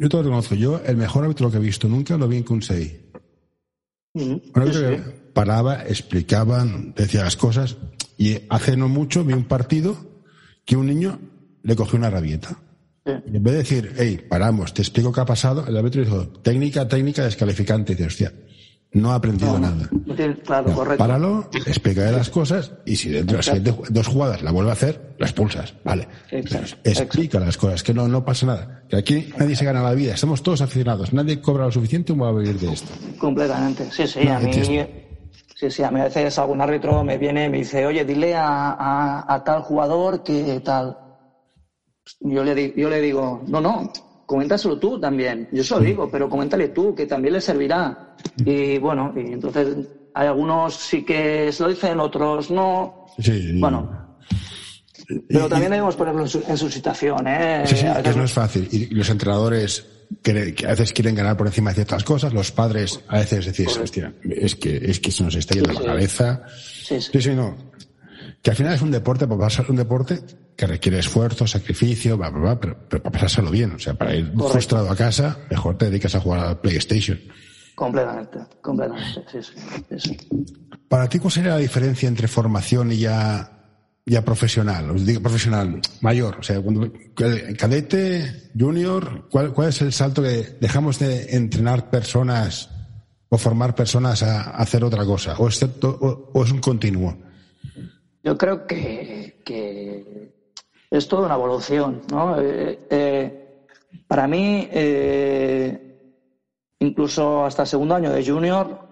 [0.00, 0.54] Yo te lo reconozco.
[0.54, 3.00] Yo, el mejor árbitro que he visto nunca lo vi en Kunsei.
[4.14, 4.36] Mm,
[5.34, 6.64] paraba, explicaba,
[6.96, 7.76] decía las cosas.
[8.16, 9.98] Y hace no mucho vi un partido
[10.64, 11.20] que un niño
[11.62, 12.58] le cogió una rabieta.
[13.04, 16.28] Y en vez de decir, hey, paramos, te explico qué ha pasado, el árbitro dijo,
[16.28, 17.92] técnica, técnica, descalificante.
[17.92, 18.32] Y dice, hostia,
[18.92, 19.88] no ha aprendido nada.
[20.44, 20.98] Claro, correcto.
[20.98, 24.72] Páralo, explica las cosas y si dentro de las siguientes dos jugadas la vuelve a
[24.72, 25.74] hacer, la expulsas.
[25.84, 26.08] Vale.
[26.30, 28.82] explica las cosas, que no, no pasa nada.
[28.88, 32.24] Que aquí nadie se gana la vida, estamos todos aficionados, nadie cobra lo suficiente como
[32.24, 32.92] va a vivir de esto.
[33.18, 34.26] Completamente, sí, sí.
[34.26, 37.86] a mí, sí, sí, a mí a veces algún árbitro me viene y me dice,
[37.86, 40.96] oye, dile a, a tal jugador que tal
[42.20, 43.92] yo le, yo le digo, no, no,
[44.30, 45.48] coméntaselo tú también.
[45.50, 48.14] Yo se lo digo, pero coméntale tú, que también le servirá.
[48.36, 49.76] Y bueno, y entonces
[50.14, 53.06] hay algunos sí que se lo dicen, otros no.
[53.18, 53.58] Sí.
[53.58, 54.16] Bueno.
[55.28, 57.64] Pero también debemos ponerlo en su, situación, ¿eh?
[57.66, 58.68] Sí, sí, que no es fácil.
[58.70, 59.84] Y los entrenadores
[60.22, 63.76] que, a veces quieren ganar por encima de ciertas cosas, los padres a veces decís,
[63.76, 66.42] hostia, es que, es que se nos está yendo la cabeza.
[66.56, 67.20] Sí, sí.
[67.20, 67.69] sí, no.
[68.42, 70.20] Que al final es un deporte, pues va a ser un deporte
[70.56, 73.72] que requiere esfuerzo, sacrificio, bla, bla, bla, pero, para pasárselo bien.
[73.72, 77.18] O sea, para ir frustrado a casa, mejor te dedicas a jugar a PlayStation.
[77.74, 79.38] Completamente, completamente, sí,
[79.98, 80.16] sí,
[80.86, 83.50] Para ti, ¿cuál sería la diferencia entre formación y ya,
[84.04, 84.90] ya profesional?
[84.90, 90.58] Os digo profesional mayor, o sea, cuando, cadete, junior, ¿cuál, ¿cuál es el salto que
[90.60, 92.68] dejamos de entrenar personas
[93.30, 95.36] o formar personas a, hacer otra cosa?
[95.38, 97.16] ¿O, excepto, o, es un continuo?
[98.22, 100.34] Yo creo que, que
[100.90, 102.38] es toda una evolución, ¿no?
[102.38, 103.64] Eh, eh,
[104.06, 106.16] para mí, eh,
[106.80, 108.90] incluso hasta el segundo año de junior,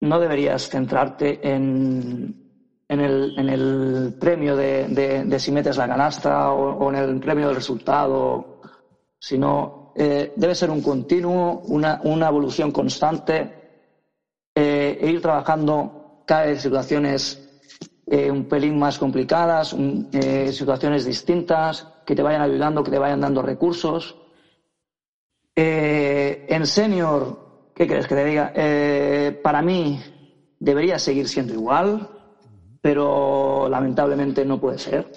[0.00, 2.52] no deberías centrarte en,
[2.88, 7.56] en, el, en el, premio de, si metes la canasta o, en el premio del
[7.56, 8.60] resultado,
[9.18, 13.52] sino debe ser un continuo, una, una evolución constante
[14.54, 17.44] e ir trabajando cada vez situaciones
[18.06, 19.74] eh, un pelín más complicadas,
[20.12, 24.16] eh, situaciones distintas, que te vayan ayudando, que te vayan dando recursos.
[25.56, 28.52] Eh, en senior, ¿qué crees que te diga?
[29.42, 30.00] para mí
[30.58, 32.08] debería seguir siendo igual,
[32.82, 35.10] pero lamentablemente no puede ser.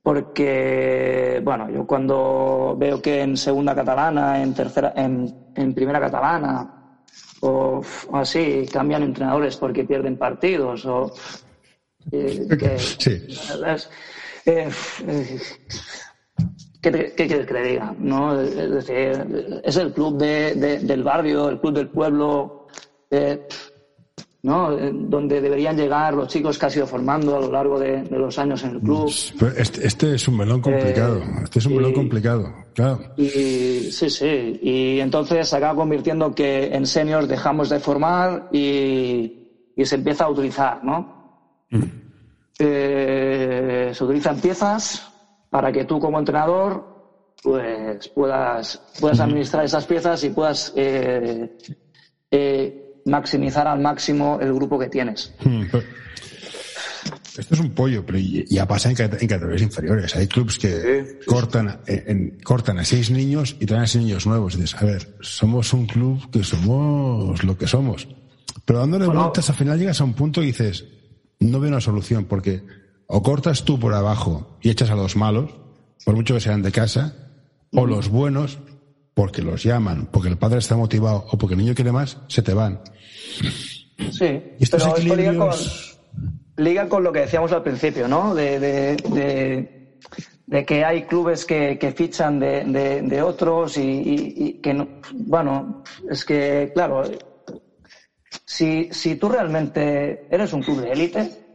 [0.00, 6.85] Porque, bueno, yo cuando veo que en segunda catalana, en tercera, en, primera catalana,
[7.40, 11.12] o, o, así, cambian entrenadores porque pierden partidos, o
[12.12, 13.26] eh, sí.
[14.46, 14.70] Eh,
[16.80, 17.94] ¿qué, quieres que le diga?
[17.98, 18.40] ¿no?
[18.40, 22.68] Es, es el club de, del barrio, el club del pueblo,
[23.10, 23.46] eh,
[24.46, 24.70] ¿no?
[24.70, 28.62] donde deberían llegar los chicos que ha sido formando a lo largo de, los años
[28.62, 29.08] en el club.
[29.56, 33.00] Este, este, es un melón complicado, este es un melón complicado, claro.
[33.16, 39.72] Y, sí, sí, y entonces se acaba convirtiendo que en seniors dejamos de formar y,
[39.74, 41.66] y se empieza a utilizar, ¿no?
[42.60, 45.12] Eh, se utilizan piezas
[45.50, 51.58] para que tú como entrenador pues puedas, puedas administrar esas piezas y puedas eh,
[52.30, 55.32] eh, maximizar al máximo el grupo que tienes.
[57.38, 60.16] Esto es un pollo, pero ya pasa en, categorías inferiores.
[60.16, 61.80] Hay clubes que cortan,
[62.42, 64.54] cortan a seis niños y traen a seis niños nuevos.
[64.54, 68.08] Y dices, a ver, somos un club que somos lo que somos.
[68.64, 70.86] Pero dándole vueltas, al final llegas a un punto y dices,
[71.38, 72.62] no veo una solución, porque
[73.06, 75.50] o cortas tú por abajo y echas a los malos,
[76.04, 77.14] por mucho que sean de casa,
[77.72, 78.58] o los buenos,
[79.16, 82.42] porque los llaman, porque el padre está motivado o porque el niño quiere más, se
[82.42, 82.82] te van.
[84.12, 85.98] Sí, y estos equilibrios...
[86.58, 88.34] liga con lo que decíamos al principio, ¿no?
[88.34, 89.98] De, de, de,
[90.46, 94.86] de que hay clubes que, que fichan de, otros y, y- y que no.
[95.14, 97.04] Bueno, es que, claro,
[98.44, 101.54] si, si tú realmente eres un club de élite,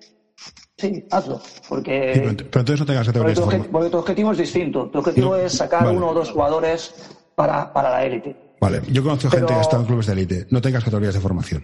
[0.79, 1.39] sí, hazlo.
[1.69, 2.13] Porque.
[2.15, 4.37] Sí, pero, ent- pero entonces no tengas Porque categorías de tu, porque tu objetivo es
[4.39, 4.89] distinto.
[4.89, 5.97] Tu objetivo es sacar vale.
[5.97, 6.95] uno o dos jugadores
[7.41, 8.35] para, para la élite.
[8.59, 10.47] Vale, yo conozco gente Pero- que ha estado en clubes de élite.
[10.51, 11.63] No tengas categorías de formación.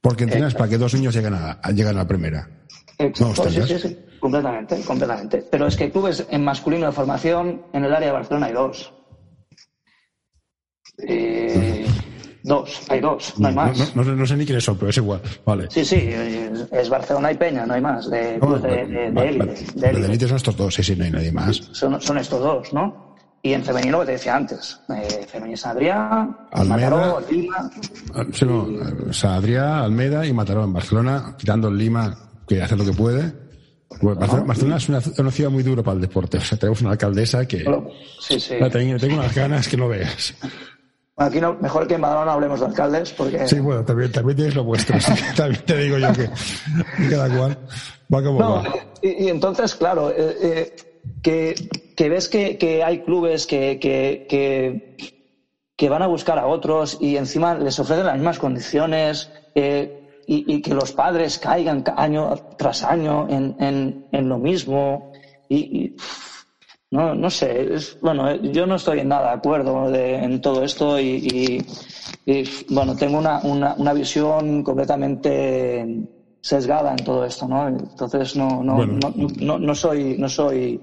[0.00, 2.48] Porque entrenas para que dos niños lleguen a, lleguen a la primera.
[2.96, 5.44] Exacto, No, sí, sí, sí, completamente, completamente.
[5.50, 8.94] Pero es que clubes en masculino de formación en el área de Barcelona hay dos.
[10.98, 11.86] Eh,
[12.44, 13.96] dos, hay dos, no hay más.
[13.96, 15.20] no- no- no sé ni quiénes son, pero es igual.
[15.44, 15.66] Vale.
[15.70, 15.96] Sí, sí,
[16.72, 19.64] es, Barcelona y Peña, no hay más, de, vale, vale, élite.
[19.74, 21.56] de élite son estos dos, sí, sí, no hay nadie más.
[21.72, 23.09] Son, son estos dos, ¿no?
[23.42, 26.90] Y en femenino, lo que te decía antes, eh, femenino Adrià, Almeda.
[26.90, 27.70] Mataró, Lima,
[28.14, 28.68] Ah, sí, no,
[29.08, 32.14] o sea, Adrià, Almeda y Mataró en Barcelona, quitando en Lima,
[32.46, 33.32] que hace lo que puede.
[34.02, 36.36] Bueno, Barcelona, Barcelona es una, una ciudad muy dura para el deporte.
[36.38, 37.64] O sea, tenemos una alcaldesa que.
[38.20, 38.54] sí, sí.
[38.60, 40.34] La tengo, tengo unas ganas que no veas.
[41.16, 43.46] Aquí no, mejor que en Badalona hablemos de alcaldes, porque...
[43.46, 44.96] Sí, bueno, también, también tienes lo vuestro.
[45.36, 46.30] también te digo yo que
[47.10, 47.58] cada cual
[48.14, 48.64] va como No, va.
[49.02, 50.76] y, y entonces, claro, eh, eh,
[51.22, 51.54] que,
[52.08, 54.24] ves que, hay clubes que, que,
[55.88, 59.90] van a buscar a otros y encima les ofrecen las mismas condiciones eh,
[60.26, 65.10] y, que los padres caigan ca- año tras año en, en, en lo mismo.
[65.48, 65.92] Y,
[66.92, 70.98] no, no sé, es, bueno, yo no estoy en nada de acuerdo en todo esto
[71.00, 71.60] y-
[72.26, 75.86] y, bueno, tengo una, una, una visión completamente
[76.40, 77.68] sesgada en todo esto, ¿no?
[77.68, 78.98] Entonces no, no, Bueno.
[79.02, 80.80] no, no, no soy, no soy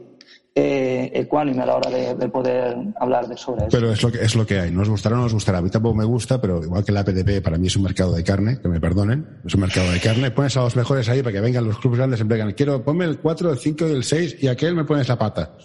[0.56, 3.70] eh, ecuánime a la hora de, de poder hablar de sobre eso.
[3.72, 4.72] Pero es lo que es lo que hay.
[4.72, 5.60] Nos gustará o no nos gustará.
[5.60, 8.14] A mí tampoco me gusta, pero igual que la PDP para mí es un mercado
[8.14, 10.32] de carne, que me perdonen, es un mercado de carne.
[10.32, 13.06] Pones a los mejores ahí para que vengan los clubes grandes y digan, quiero, ponme
[13.06, 15.56] el 4, el 5 y el 6 y aquel me pones la pata.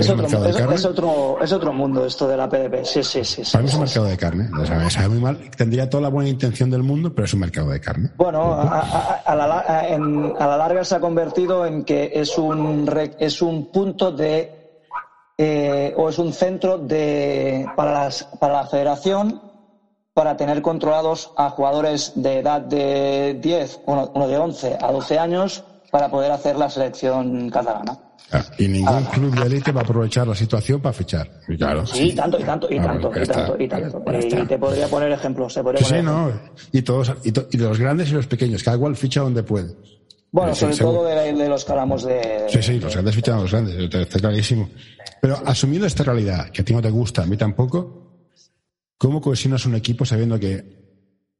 [0.00, 0.26] Es, otro,
[0.74, 3.42] es- otro, es otro mundo esto de la PDP, sí, sí, sí.
[3.52, 4.48] Para mí es un mercado de carne.
[4.60, 5.38] O sea, me sabe muy mal.
[5.56, 8.10] Tendría toda la buena intención del mundo, pero es un mercado de carne.
[8.16, 12.36] Bueno, a, a- a la, en- a la larga se ha convertido en que es
[12.38, 14.50] un, es un punto de,
[15.38, 19.40] eh, o es un centro de, para, las, para la federación
[20.12, 25.18] para tener controlados a jugadores de edad de 10, uno, uno de 11 a 12
[25.18, 27.98] años para poder hacer la selección catalana.
[28.32, 31.30] Ah, Y ningún club de élite va a aprovechar la situación para fichar.
[31.46, 31.86] Y claro.
[31.86, 34.10] Sí, tanto, y tanto, y Ah, tanto, bueno, y ya tanto, y tanto.
[34.12, 34.40] Está.
[34.40, 35.54] Y te podría poner ejemplos.
[35.54, 36.32] Podría Sí, sí, no.
[36.72, 39.74] Y todos, y, to- y los grandes y los pequeños, cada cual ficha donde puede.
[40.32, 40.98] Bueno, Sí, sobre seguro.
[41.00, 42.46] todo de, de los que hablamos de...
[42.48, 44.68] Sí, sí, los grandes fichan a los grandes, está clarísimo.
[45.20, 48.26] Pero asumiendo esta realidad, que a ti no te gusta, a mí tampoco,
[48.98, 50.64] ¿cómo cohesionas un equipo sabiendo que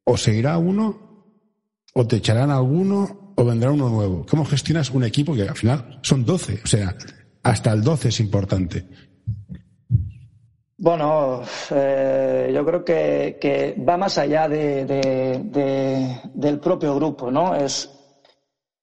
[0.05, 1.25] o seguirá uno,
[1.94, 4.25] o te echarán a alguno, o vendrá uno nuevo?
[4.29, 6.61] ¿Cómo gestionas un equipo que al final son 12?
[6.64, 6.94] O sea,
[7.42, 8.87] hasta el 12 es importante.
[10.77, 17.31] Bueno, eh, yo creo que, que va más allá de, de- de- del propio grupo,
[17.31, 17.55] ¿no?
[17.55, 17.90] Es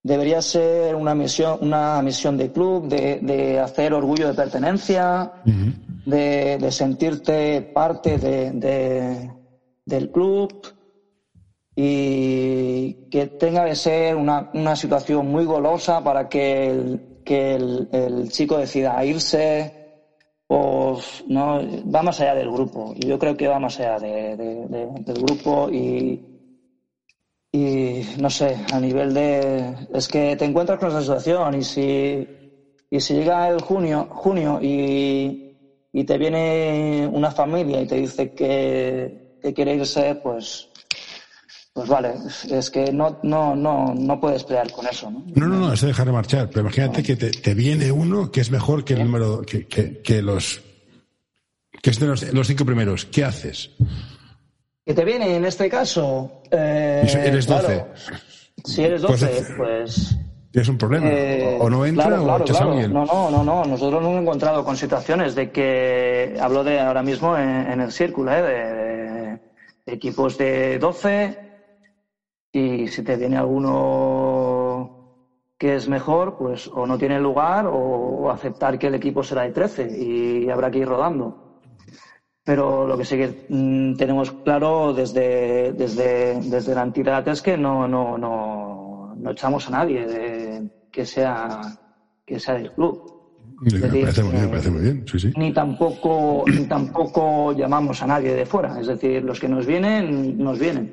[0.03, 5.33] debería ser una misión, una misión de club, de, de hacer orgullo de pertenencia,
[6.05, 9.29] de, de sentirte parte de-
[9.85, 10.53] del club
[11.75, 18.29] y que tenga que ser una, una situación muy golosa para que el, que el,
[18.29, 19.73] chico decida irse
[20.47, 21.61] o no
[21.93, 22.93] va más allá del grupo.
[22.95, 26.21] Yo creo que va más allá de- del grupo y
[27.51, 32.29] y no sé a nivel de es que te encuentras con esa situación y si
[32.89, 35.39] y si llega el junio junio y,
[35.93, 40.70] y te viene una familia y te dice que, que quiere irse pues
[41.73, 42.13] pues vale
[42.49, 45.23] es que no no no no puedes pelear con eso ¿no?
[45.35, 46.49] No, no, no, es de dejar de marchar.
[46.49, 50.01] Pero imagínate que te, te viene uno que es mejor que el número, que, que,
[50.01, 50.61] que los,
[51.81, 53.05] que es de los, los cinco primeros.
[53.05, 53.71] ¿Qué haces?
[54.85, 57.85] que te viene en este caso eh, eres claro, 12.
[58.65, 60.17] si eres Pues 12 pues
[60.51, 61.07] Tienes un problema.
[61.09, 62.65] Eh, o no entra claro, o claro, claro.
[62.67, 62.91] a alguien.
[62.91, 63.63] No, no, no, no.
[63.63, 67.93] Nosotros nos hemos encontrado con situaciones de que hablo de ahora mismo en, en el
[67.93, 68.41] círculo, ¿eh?
[68.41, 69.39] de,
[69.85, 71.50] de equipos de 12
[72.51, 74.91] y si te viene alguno
[75.57, 79.51] que es mejor, pues o no tiene lugar o aceptar que el equipo será de
[79.51, 81.35] 13 y habrá que ir rodando.
[82.43, 87.55] Pero lo que sí que mm, tenemos claro desde, desde, desde la entidad es que
[87.55, 91.61] no, no, no, no echamos a nadie de- que, sea,
[92.25, 92.99] que sea del club.
[93.61, 95.05] Me Es decir, parece muy bien, eh, me parece muy bien.
[95.05, 95.31] Sí, sí.
[95.35, 98.79] Ni tampoco, ni tampoco llamamos a nadie de fuera.
[98.79, 100.91] Es decir, los que nos vienen, nos vienen.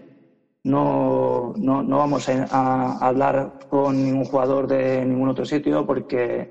[0.69, 6.49] No, no, no vamos a, a hablar con ningún jugador de ningún otro sitio porque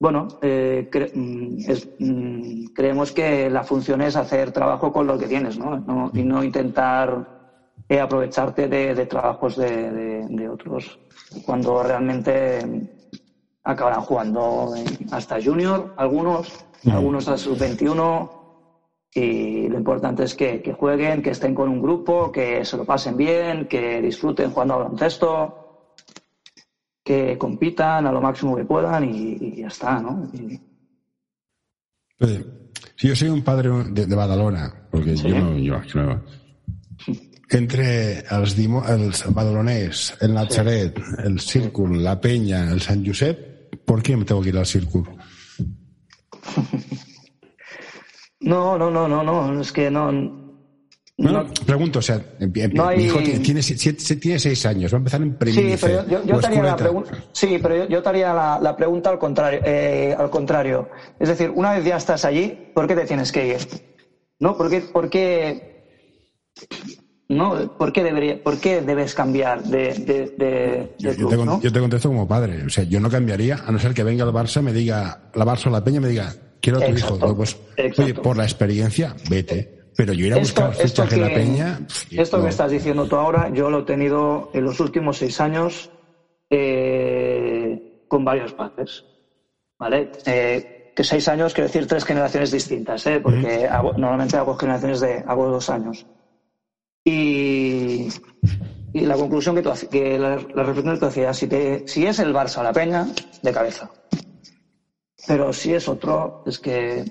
[0.00, 5.18] bueno, eh, cre- mm, es- mm, creemos que la función es hacer trabajo con lo
[5.18, 5.78] que tienes, ¿no?
[5.80, 7.24] No- y no intentar
[7.88, 10.98] eh, aprovecharte de, de trabajos de, de- de otros
[11.44, 12.62] cuando realmente
[13.64, 14.72] acabarán jugando
[15.10, 16.52] hasta junior, algunos,
[16.92, 18.28] algunos a sub-21
[19.14, 22.84] y lo importante es que, que jueguen, que estén con un grupo, que se lo
[22.84, 25.54] pasen bien, que disfruten jugando a baloncesto
[27.04, 30.28] que compitan a lo máximo que puedan y, y ya está, ¿no?
[30.32, 30.60] Y-
[32.20, 32.44] Oye,
[32.96, 35.28] si yo soy un padre de, de Badalona, porque Sí.
[35.28, 36.22] yo no, yo, yo no-
[37.50, 44.02] entre els, dimo, els badaloners, el Nazaret, el Círculo, la Peña, el San Josep, ¿por
[44.02, 45.16] qué me tengo que ir al Círculo?
[48.40, 50.12] No, no, no, no, no, es que no.
[51.20, 54.64] No, pregunto, o sea, em- em- No hay- mi hijo tiene, tiene, siete- tiene seis
[54.66, 56.76] años, va a empezar en Sí, Preminice pero yo, yo te la.
[57.32, 60.88] Sí, pero yo, yo te haría la, la pregunta al contrario, eh, al contrario.
[61.18, 63.56] Es decir, una vez ya estás allí, ¿por qué te tienes que ir?
[64.38, 64.56] ¿No?
[64.56, 65.82] ¿Por qué, por qué,
[67.28, 67.76] no?
[67.76, 71.72] ¿Por qué, debería, por qué debes cambiar de, de, de- Yo, de yo te, yo
[71.72, 72.62] te contesto como padre.
[72.64, 75.44] O sea, yo no cambiaría, a no ser que venga el Barça, me diga, la
[75.44, 77.36] Barça o la Peña me diga, quiero a tu Exacto, hijo.
[77.36, 78.02] Pues, exacto.
[78.02, 79.68] oye, por la experiencia, vete.
[79.96, 81.78] Pero yo ir a buscar fichaje en la Peña.
[81.86, 82.44] pff, esto no.
[82.44, 85.90] que estás diciendo tú ahora, yo lo he tenido en los últimos seis años
[86.50, 89.04] eh, con varios padres.
[89.78, 90.10] ¿Vale?
[90.26, 93.20] Eh, que seis años quiero decir tres generaciones distintas, ¿eh?
[93.20, 96.06] porque hago- normalmente hago generaciones de hago dos años.
[97.04, 98.08] Y,
[98.92, 102.04] y la conclusión que tú que la, la reflexión que tú hacías, si, te- si
[102.06, 103.06] es el Barça o la Peña,
[103.42, 103.90] de cabeza.
[105.28, 107.04] Pero si es otro, es que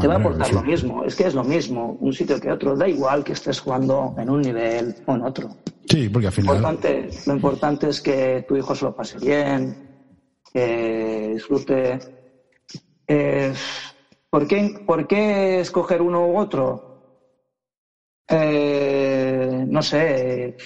[0.00, 1.04] te va a aportar lo mismo.
[1.04, 2.76] Es que es lo mismo, un sitio que otro.
[2.76, 5.56] Da igual que estés jugando en un nivel o en otro.
[5.88, 6.56] Sí, porque al Lo final.
[6.56, 9.76] importante, lo importante es que tu hijo se lo pase bien,
[10.52, 12.00] que disfrute.
[13.06, 13.54] Eh,
[14.28, 17.22] ¿por, qué, ¿Por qué escoger uno u otro?
[18.28, 20.56] Eh, no sé.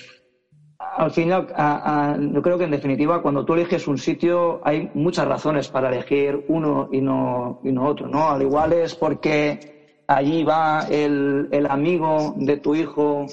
[1.01, 4.91] Al final, a- a- yo creo que en definitiva, cuando tú eliges un sitio, hay
[4.93, 8.29] muchas razones para elegir uno y no, y no otro, ¿no?
[8.31, 9.59] Al igual es porque
[10.07, 13.27] allí va el, el amigo de tu hijo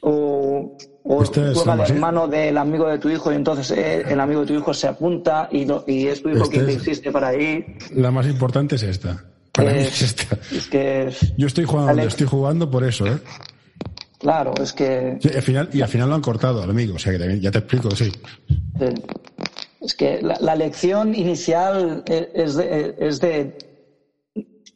[0.00, 4.18] o, o Este juega el hermano del amigo de tu hijo y entonces eh, el
[4.20, 6.72] amigo de tu hijo se apunta y, lo- y es tu hijo Este quien te
[6.72, 7.64] insiste para ir.
[7.94, 9.22] La más importante es esta.
[9.52, 10.38] Para mí es esta.
[10.50, 12.08] Es que, es- Yo estoy jugando Alex.
[12.08, 13.18] estoy jugando por eso, ¿eh?
[14.18, 16.98] Claro, es que Sí, al final, y al final lo han cortado al amigo, o
[16.98, 18.10] sea que también, ya te explico, sí.
[19.80, 23.56] Es que la, la lección inicial e- es de, es de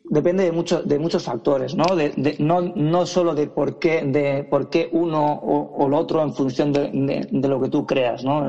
[0.05, 1.97] depende de muchos de muchos factores, ¿no?
[1.97, 5.99] De, de- no, no solo de por qué de por qué uno o, o lo
[5.99, 6.91] otro en función de,
[7.31, 8.47] de- lo que tú creas, ¿no?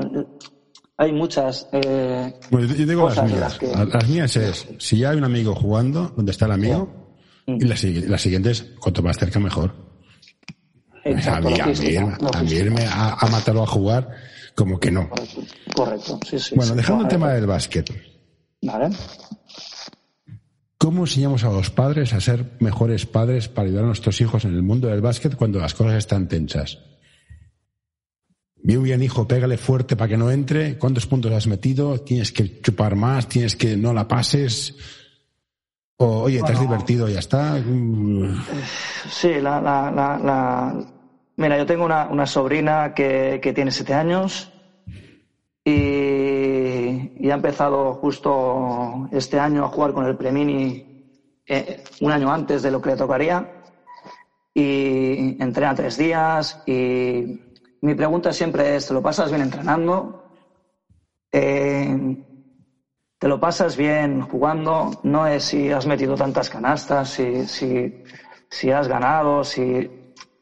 [0.98, 1.68] Hay muchas.
[1.72, 3.40] eh, Bueno, yo digo las Cosas de mías.
[3.40, 6.52] las que- Las las mías es, si ya hay un amigo jugando, donde está el
[6.52, 6.88] amigo,
[7.46, 7.74] y la,
[8.08, 9.72] la siguiente es, cuanto más cerca mejor.
[11.04, 14.08] A exacto, mí, a mí, logística, a mí irme a, a matarlo a jugar,
[14.54, 15.10] como que no.
[15.74, 16.54] Correcto, sí, sí.
[16.54, 16.76] Bueno, sí.
[16.76, 17.14] dejando el Vale.
[17.14, 17.90] tema del básquet,
[18.62, 18.90] Vale.
[20.78, 24.54] ¿cómo enseñamos a los padres a ser mejores padres para ayudar a nuestros hijos en
[24.54, 26.78] el mundo del básquet cuando las cosas están tensas?
[28.64, 30.78] Bien, bien, hijo, pégale fuerte para que no entre.
[30.78, 31.98] ¿Cuántos puntos has metido?
[31.98, 34.76] Tienes que chupar más, tienes que no la pases.
[36.04, 37.54] O, oye, te has divertido, ya está.
[39.08, 40.74] Sí, la, la, la, la-
[41.36, 44.52] Mira, yo tengo una, una sobrina que, que tiene siete años
[45.64, 50.84] y, y ha empezado justo este año a jugar con el Premini
[51.46, 53.48] eh, un año antes de lo que le tocaría
[54.54, 57.40] y entrena tres días y
[57.80, 60.26] mi pregunta siempre es, ¿te lo pasas bien entrenando?
[61.32, 62.16] Eh,
[63.22, 67.94] te lo pasas bien jugando, no es si has metido tantas canastas, si, si,
[68.50, 69.88] si has ganado, si...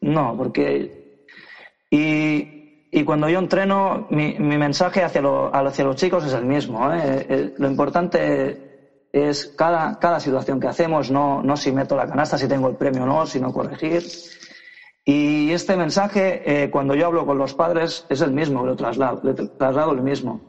[0.01, 0.91] No, porque...
[1.91, 2.49] Y,
[2.89, 6.91] y cuando yo entreno, mi, mi mensaje hacia, lo- hacia los chicos es el mismo.
[6.91, 7.23] ¿eh?
[7.29, 8.57] Eh, Lo importante
[9.11, 12.77] es cada, cada situación que hacemos, no, no si meto la canasta, si tengo el
[12.77, 14.01] premio o no, sino corregir.
[15.05, 19.19] Y este mensaje, eh, cuando yo hablo con los padres, es el mismo, lo traslado,
[19.21, 20.41] le traslado el mismo.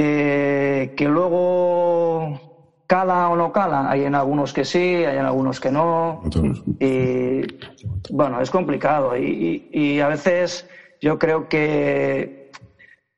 [0.00, 2.40] Eh, que luego
[2.86, 6.20] cala o no cala, hay en algunos que sí, hay en algunos que no.
[6.78, 7.42] Y
[8.10, 9.16] bueno, es complicado.
[9.16, 10.64] Y, y- y a veces
[11.00, 12.50] yo creo que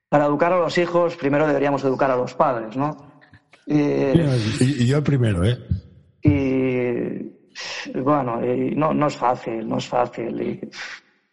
[0.08, 2.96] para educar a los hijos, primero deberíamos educar a los padres, ¿no?
[3.66, 4.12] Eh,
[4.60, 5.58] y, y yo primero, ¿eh?
[6.22, 10.40] y bueno, y no, no es fácil, no es fácil.
[10.40, 10.60] Y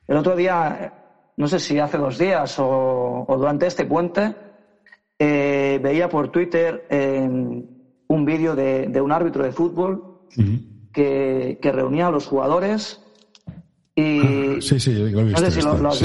[0.08, 0.94] el otro día,
[1.38, 4.36] no sé si hace dos días o, durante este puente,
[5.20, 10.22] eh, veía por Twitter un vídeo de, un árbitro de fútbol
[10.94, 13.02] que, reunía a los jugadores
[13.96, 16.02] y sí, sí, lo he visto, no sé si lo, has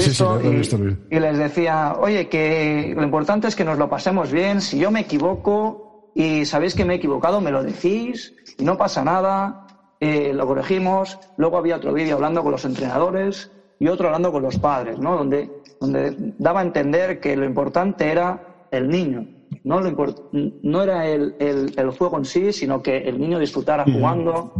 [0.55, 4.79] visto, y, les decía, oye, que lo importante es que nos lo pasemos bien, si
[4.79, 9.03] yo me equivoco y sabéis que me he equivocado, me lo decís y no pasa
[9.03, 9.67] nada,
[9.99, 11.19] eh, lo corregimos.
[11.37, 15.15] Luego había otro vídeo hablando con los entrenadores y otro hablando con los padres, ¿no?
[15.15, 15.49] Donde,
[15.79, 19.27] donde daba a entender que lo importante era el niño,
[19.63, 24.53] no, no era el, el, juego en sí, sino que el niño disfrutara jugando.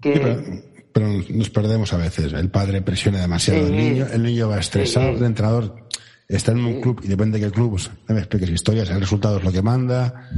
[0.00, 0.64] Que...
[0.92, 2.32] pero, nos perdemos a veces.
[2.32, 5.86] El padre presiona demasiado al niño, el niño va estresado, el entrenador
[6.26, 9.38] está en un club y depende de qué club, no me expliques historias, el resultado
[9.38, 10.28] es lo que manda.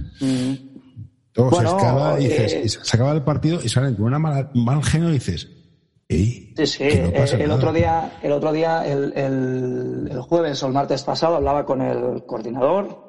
[1.33, 4.51] Todo se acaba y dices, eh, se acaba el partido y salen con una mala,
[4.55, 5.49] mal genio y dices,
[6.09, 6.85] Sí, sí.
[6.85, 11.81] el, otro día, el otro día, el, el, jueves o el martes pasado, hablaba con
[11.81, 13.02] el coordinador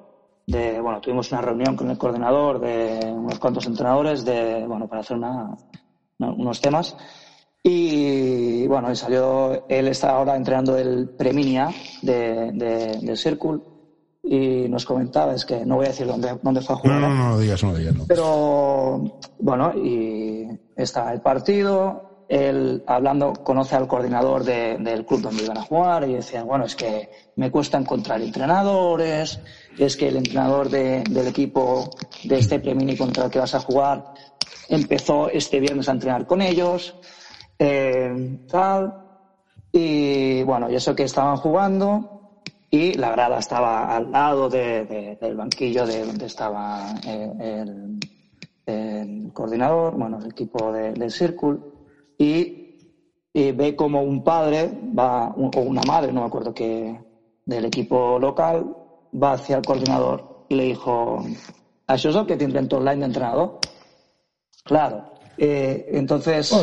[0.45, 5.01] de, bueno, tuvimos una reunión con el coordinador de unos cuantos entrenadores de, bueno, para
[5.01, 5.55] hacer una,
[6.19, 6.95] unos temas.
[7.63, 11.69] Y bueno, y salió, él está ahora entrenando el Preminia
[12.01, 13.59] de, de, del Circle
[14.21, 16.99] y nos comentaba, es que no voy a decir dónde, dónde fue a jugar.
[16.99, 17.95] No, no, no, no digas, no digas.
[17.95, 18.05] No.
[18.07, 25.59] Pero bueno, y está el partido, él hablando, conoce al coordinador del club donde iban
[25.59, 29.39] a jugar y decía, bueno, es que me cuesta encontrar entrenadores,
[29.77, 31.91] es que el entrenador del equipo
[32.23, 34.15] de este Premini contra el que vas a jugar
[34.67, 36.95] empezó este viernes a entrenar con ellos,
[37.59, 38.93] eh, tal,
[39.71, 42.39] y bueno, y eso que estaban jugando
[42.71, 47.95] y la grada estaba al lado del banquillo de donde estaba eh,
[48.65, 51.72] el, coordinador, bueno, el equipo del Círculo
[52.17, 52.59] y,
[53.33, 56.99] ve como un padre va, o una madre, no me acuerdo qué,
[57.45, 58.75] del equipo local,
[59.21, 61.25] va hacia el coordinador y le dijo,
[61.87, 63.59] ¿eso es lo que tiene tu online de entrenador?
[64.63, 65.13] Claro.
[65.35, 66.53] Eh, entonces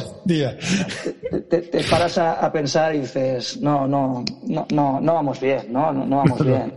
[1.49, 6.19] te, paras a, pensar y dices no no no no no vamos bien no no,
[6.19, 6.73] vamos bien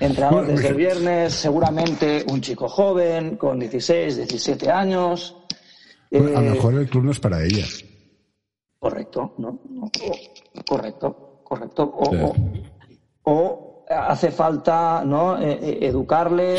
[0.00, 5.36] entrenador desde el viernes seguramente un chico joven con 16 17 años
[6.10, 7.66] a lo eh, mejor el club no es para ella
[8.84, 9.58] Correcto, ¿no?
[10.68, 11.94] correcto, correcto.
[13.22, 15.40] O, hace falta ¿no?
[15.40, 16.58] Eh, eh, educarle,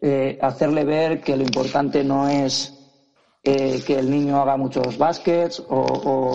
[0.00, 2.78] eh, hacerle ver que lo importante no es
[3.42, 6.34] que el niño haga muchos baskets o,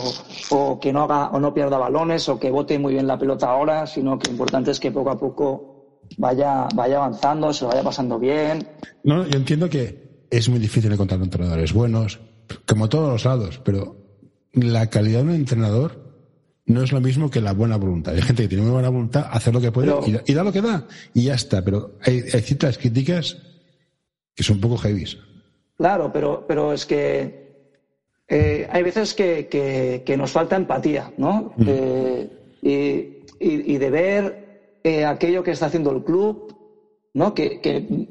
[0.51, 3.49] o, que no haga o no pierda balones o que bote muy bien la pelota
[3.49, 7.71] ahora, sino que lo importante es que poco a poco vaya, vaya avanzando, se lo
[7.71, 8.67] vaya pasando bien.
[9.03, 12.19] No, yo entiendo que es muy difícil encontrar entrenadores buenos,
[12.67, 14.04] como todos los lados, pero
[14.55, 16.05] la calidad de un entrenador
[16.65, 18.15] no es lo mismo que la buena voluntad.
[18.15, 19.93] Hay gente que tiene muy buena voluntad, hacer lo que puede
[20.25, 21.63] y, da, lo que da y ya está.
[21.63, 23.37] Pero hay, ciertas críticas
[24.33, 25.05] que son un poco heavy.
[25.77, 27.45] Claro, pero, pero es que
[28.27, 31.53] eh, hay veces que, nos falta empatía, ¿no?
[31.57, 31.65] Mm.
[31.67, 36.55] Eh, y, de ver eh, aquello que está haciendo el club,
[37.13, 37.33] ¿no?
[37.35, 38.07] Que, que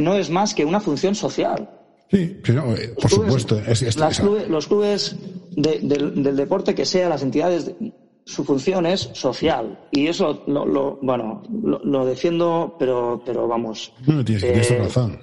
[0.00, 1.81] no es más que una función social.
[2.12, 3.58] Sí, eh, por supuesto.
[4.48, 5.16] los clubes
[5.56, 7.72] del, deporte que sea, las entidades,
[8.26, 9.88] su función es social.
[9.90, 13.94] Y eso lo, bueno, lo, defiendo, pero, pero vamos.
[14.06, 15.18] No, tienes, eh, razón.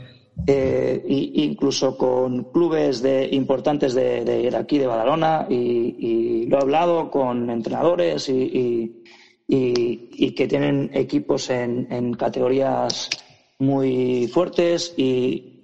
[0.48, 7.52] Eh, incluso con clubes de, importantes de, aquí de Badalona y, lo he hablado con
[7.52, 9.04] entrenadores y,
[9.48, 13.12] y que tienen equipos en, en categorías
[13.60, 15.59] muy fuertes y,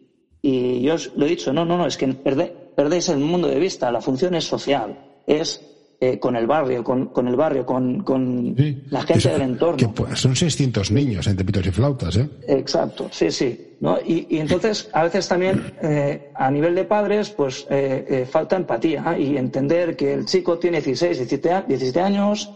[0.48, 3.58] y yo os lo he dicho, no, no, no, es que perdéis el mundo de
[3.58, 5.60] vista, la función es social, es
[6.00, 8.56] eh, con el barrio, con, con el barrio, con, con
[8.91, 9.93] la gente del entorno.
[10.14, 12.30] Son 600 niños entre pitos y flautas, ¿eh?
[12.48, 13.76] Exacto, sí, sí.
[13.80, 13.98] ¿no?
[14.06, 18.56] Y, y entonces, a veces también, eh, a nivel de padres, pues eh, eh falta
[18.56, 22.52] empatía y entender que el chico tiene 16, 17, 17 años,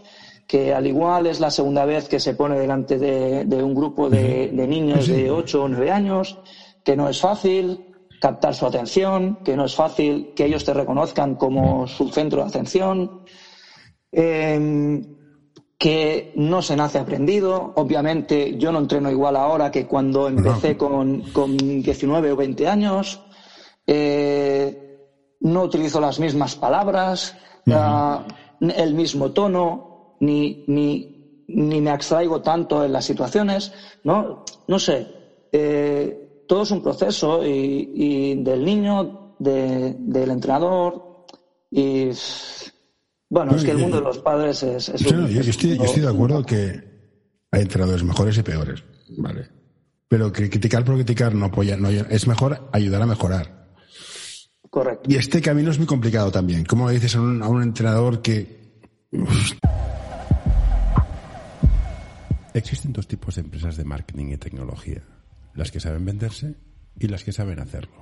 [0.46, 4.08] que al igual es la segunda vez que se pone delante de, de un grupo
[4.08, 6.38] de, de niños de 8 o 9 años,
[6.84, 11.36] que no es fácil captar su atención, que no es fácil que ellos te reconozcan
[11.36, 13.22] como su centro de atención,
[14.12, 15.16] em,
[15.78, 17.72] que no se nace aprendido.
[17.76, 23.22] Obviamente yo no entreno igual ahora que cuando empecé con, con 19 o 20 años.
[23.86, 24.90] Eh,
[25.40, 27.34] no utilizo las mismas palabras,
[28.60, 33.72] el mismo tono, ni, ni, ni, me abstraigo tanto en las situaciones.
[34.04, 35.06] No, no sé.
[35.50, 36.19] Eh,
[36.50, 41.24] todo es un proceso y, del niño, del entrenador
[41.70, 42.10] y
[43.28, 44.92] Bueno, es que el mundo de los padres es...
[44.94, 46.82] yo, estoy, de acuerdo que
[47.52, 48.82] hay entrenadores mejores y peores,
[49.16, 49.46] ¿vale?
[50.08, 53.70] Pero criticar por criticar no apoya, no, es mejor ayudar a mejorar.
[54.68, 55.08] Correcto.
[55.08, 56.64] Y este camino es muy complicado también.
[56.64, 58.82] ¿Cómo le dices a un, a un entrenador que...
[62.54, 65.00] Existen dos tipos de empresas de marketing y tecnología,
[65.60, 66.54] las que saben venderse
[66.98, 67.92] y las que saben hacerlo.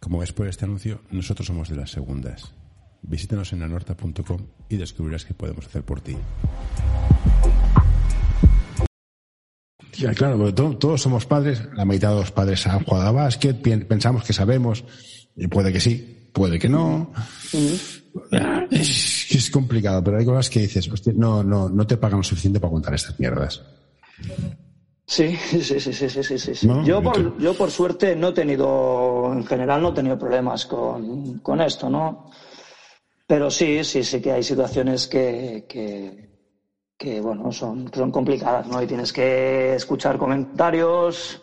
[0.00, 2.54] Como ves por este anuncio, nosotros somos de las segundas.
[3.02, 6.16] Visítanos en anorta.com y descubrirás qué podemos hacer por ti.
[10.16, 14.32] claro, todos somos padres, la mitad de los padres han jugado a básquet, pensamos que
[14.32, 14.82] sabemos,
[15.36, 17.12] y puede que sí, puede que no.
[18.70, 22.70] Es, complicado, pero hay cosas que dices, no, no, no te pagan lo suficiente para
[22.70, 23.62] contar estas mierdas.
[25.10, 26.68] Sí, sí, sí, sí, sí, sí, sí.
[26.84, 31.38] Yo, por, yo por suerte no he tenido, en general no he tenido problemas con,
[31.40, 32.30] con esto, ¿no?
[33.26, 36.30] Pero sí, sí, sí que hay situaciones que, que,
[36.96, 38.80] que, bueno, son, son complicadas, ¿no?
[38.80, 41.42] Y tienes que escuchar comentarios.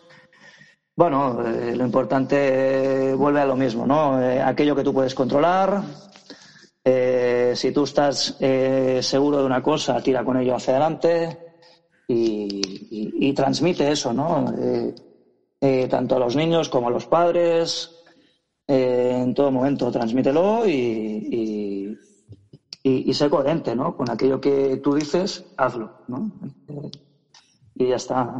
[0.96, 4.18] Bueno, eh, lo importante vuelve a lo mismo, ¿no?
[4.22, 5.82] Eh, aquello que tú puedes controlar.
[6.82, 8.34] Eh, si tú estás
[9.02, 11.47] seguro de una cosa, tira con ello hacia adelante
[12.08, 14.52] y, transmite eso, ¿no?
[14.58, 14.94] Eh,
[15.60, 17.90] eh, tanto a los niños como a los padres,
[18.66, 21.96] eh, en todo momento transmítelo y,
[22.82, 23.96] y, sé coherente, ¿no?
[23.96, 26.30] Con aquello que tú dices, hazlo, ¿no?
[27.74, 28.34] y ya está.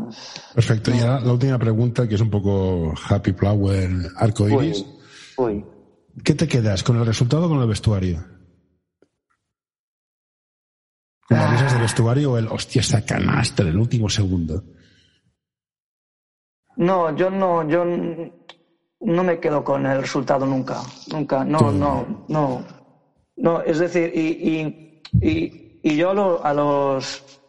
[0.54, 0.90] Perfecto.
[0.90, 4.84] Y ahora la última pregunta, que es un poco happy flower, arco iris.
[6.24, 6.82] ¿Qué te quedas?
[6.82, 8.37] ¿Con el resultado o con el vestuario?
[11.28, 14.64] Como risas de vestuario o el hostia, esa canasta en el último segundo.
[16.76, 20.80] No, yo no, yo no me quedo con el resultado nunca,
[21.12, 22.64] nunca, no, no, no,
[23.36, 26.10] no, es decir, y, y, y, yo
[26.44, 27.40] a, los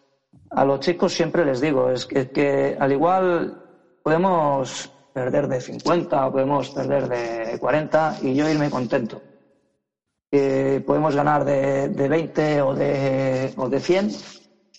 [0.50, 3.64] a los chicos siempre les digo, es que, que al igual
[4.04, 9.22] podemos perder de 50 o podemos perder de 40 y yo irme contento
[10.30, 14.10] podemos ganar de, de 20 o de, o de 100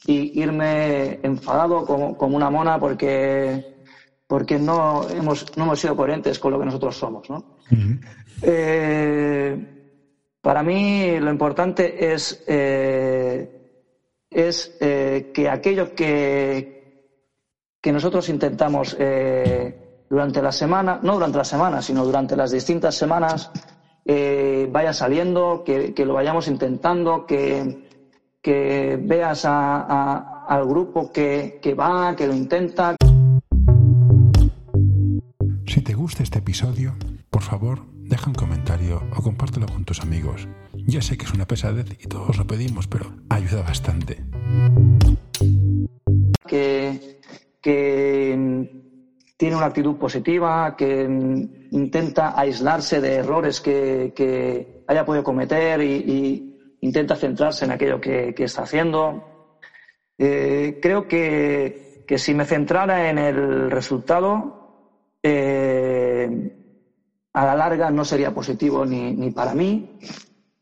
[0.06, 3.64] y irme enfadado como, como una mona porque,
[4.26, 7.28] porque no, hemos, no hemos sido coherentes con lo que nosotros somos.
[7.28, 7.44] ¿no?
[8.42, 9.56] Eh,
[10.40, 13.50] para mí lo importante es, eh,
[14.30, 17.06] es eh, que aquello que,
[17.80, 18.96] que nosotros intentamos
[20.08, 23.50] durante la semana, no durante la semana, sino durante las distintas semanas,
[24.12, 27.86] eh, vaya saliendo, que, lo vayamos intentando, que,
[28.42, 32.96] que veas al grupo que, que va, que lo intenta.
[35.64, 36.96] Si te gusta este episodio,
[37.30, 40.48] por favor, deja un comentario o compártelo con tus amigos.
[40.74, 44.24] Ya sé que es una pesadez y todos lo pedimos, pero ayuda bastante.
[46.48, 47.20] Que,
[47.62, 48.79] que
[49.40, 51.04] tiene una actitud positiva, que
[51.70, 58.64] intenta aislarse de errores que, haya podido cometer y, intenta centrarse en aquello que, está
[58.64, 59.24] haciendo.
[60.18, 66.28] Eh, creo que, si me centrara en el resultado, eh,
[67.32, 69.96] a la larga no sería positivo ni, para mí,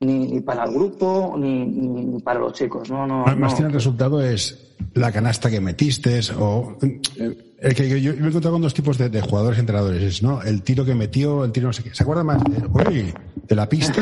[0.01, 2.91] ni, para el grupo, ni, para los chicos.
[2.91, 6.77] No, no, más, que el resultado es la canasta que metiste o...
[6.83, 10.41] Eh, el que, yo, me he encontrado con dos tipos de, jugadores entrenadores, ¿no?
[10.43, 11.93] El tiro que metió, el tiro no sé qué.
[11.93, 13.13] ¿Se acuerda más de,
[13.49, 14.01] de la pista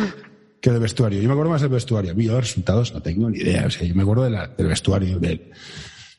[0.61, 1.23] que del vestuario?
[1.23, 2.11] Yo me acuerdo más del vestuario.
[2.11, 3.65] A mí los resultados no tengo ni idea.
[3.67, 5.51] O sea, yo me acuerdo del vestuario, del,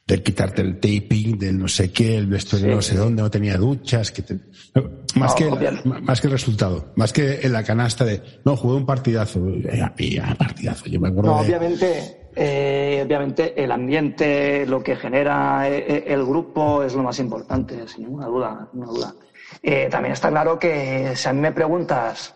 [0.07, 3.57] del quitarte el taping, del no sé qué, el vestuario no sé dónde, no tenía
[3.57, 4.23] duchas, que
[5.15, 5.49] más, que
[6.01, 9.41] más que el resultado, más que en la canasta de, no, jugué un partidazo,
[10.37, 16.03] partidazo, yo me acuerdo no, obviamente, eh, obviamente el ambiente, lo que genera eh, eh,
[16.07, 18.69] el grupo es lo más importante, sin ninguna duda.
[18.73, 19.13] Ninguna duda.
[19.89, 22.33] también está claro que si a mí me preguntas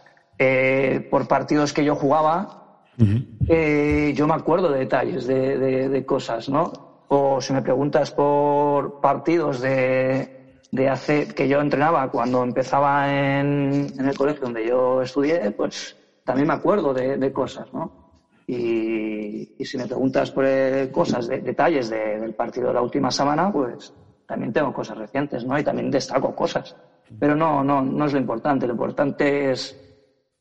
[1.11, 6.91] por partidos que yo jugaba, yo me acuerdo de detalles, de, cosas, ¿no?
[7.14, 13.88] O si me preguntas por partidos de, de hace, que yo entrenaba cuando empezaba en,
[13.99, 18.14] en, el colegio donde yo estudié, pues también me acuerdo de, de cosas, ¿no?
[18.47, 23.93] Y, si me preguntas por eh, cosas, detalles del partido de la última semana, pues
[24.26, 25.59] también tengo cosas recientes, ¿no?
[25.59, 26.78] Y también destaco cosas.
[27.20, 28.68] Pero no, no, no es lo importante.
[28.68, 29.78] Lo importante es,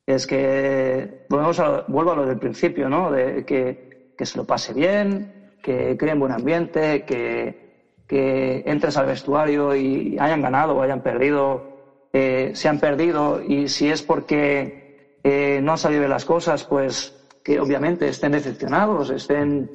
[0.07, 3.11] es que volvemos a, vuelvo a lo del principio, ¿no?
[3.11, 9.07] De que, que se lo pase bien, que creen buen ambiente, que, que entres al
[9.07, 15.61] vestuario y hayan ganado hayan perdido, eh, se han perdido y si es porque eh,
[15.63, 19.71] no han las cosas, pues que obviamente estén decepcionados, estén,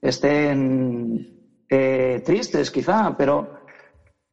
[0.00, 3.64] estén eh, tristes quizá, pero,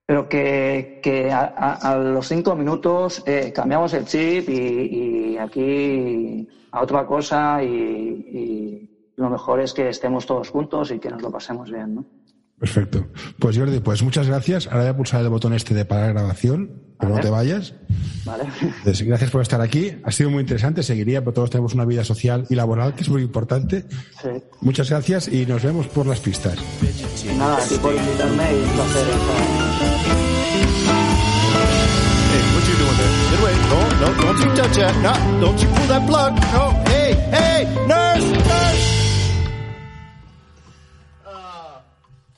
[0.05, 7.05] pero que, que a, los cinco minutos eh, cambiamos el chip y, aquí a otra
[7.05, 8.87] cosa y,
[9.21, 12.05] lo mejor es que estemos todos juntos y que nos lo pasemos bien, ¿no?
[12.61, 13.07] Perfecto.
[13.39, 14.67] Pues Jordi, pues muchas gracias.
[14.67, 17.73] Ahora voy a pulsar el botón este de parar grabación, pero no te vayas.
[18.23, 18.43] Vale.
[18.83, 19.97] gracias por estar aquí.
[20.03, 23.09] Ha sido muy interesante, seguiría, pero todos tenemos una vida social y laboral que es
[23.09, 23.85] muy importante.
[24.21, 24.29] Sí.
[24.61, 26.59] Muchas gracias y nos vemos por las pistas.
[27.35, 29.07] Nada, a ti por invitarme y un placer
[32.31, 32.41] Hey?
[32.71, 34.95] Get No, no, don't you touch that.
[35.01, 36.33] No, don't you pull that plug.
[36.53, 38.00] No, hey, hey, nurse,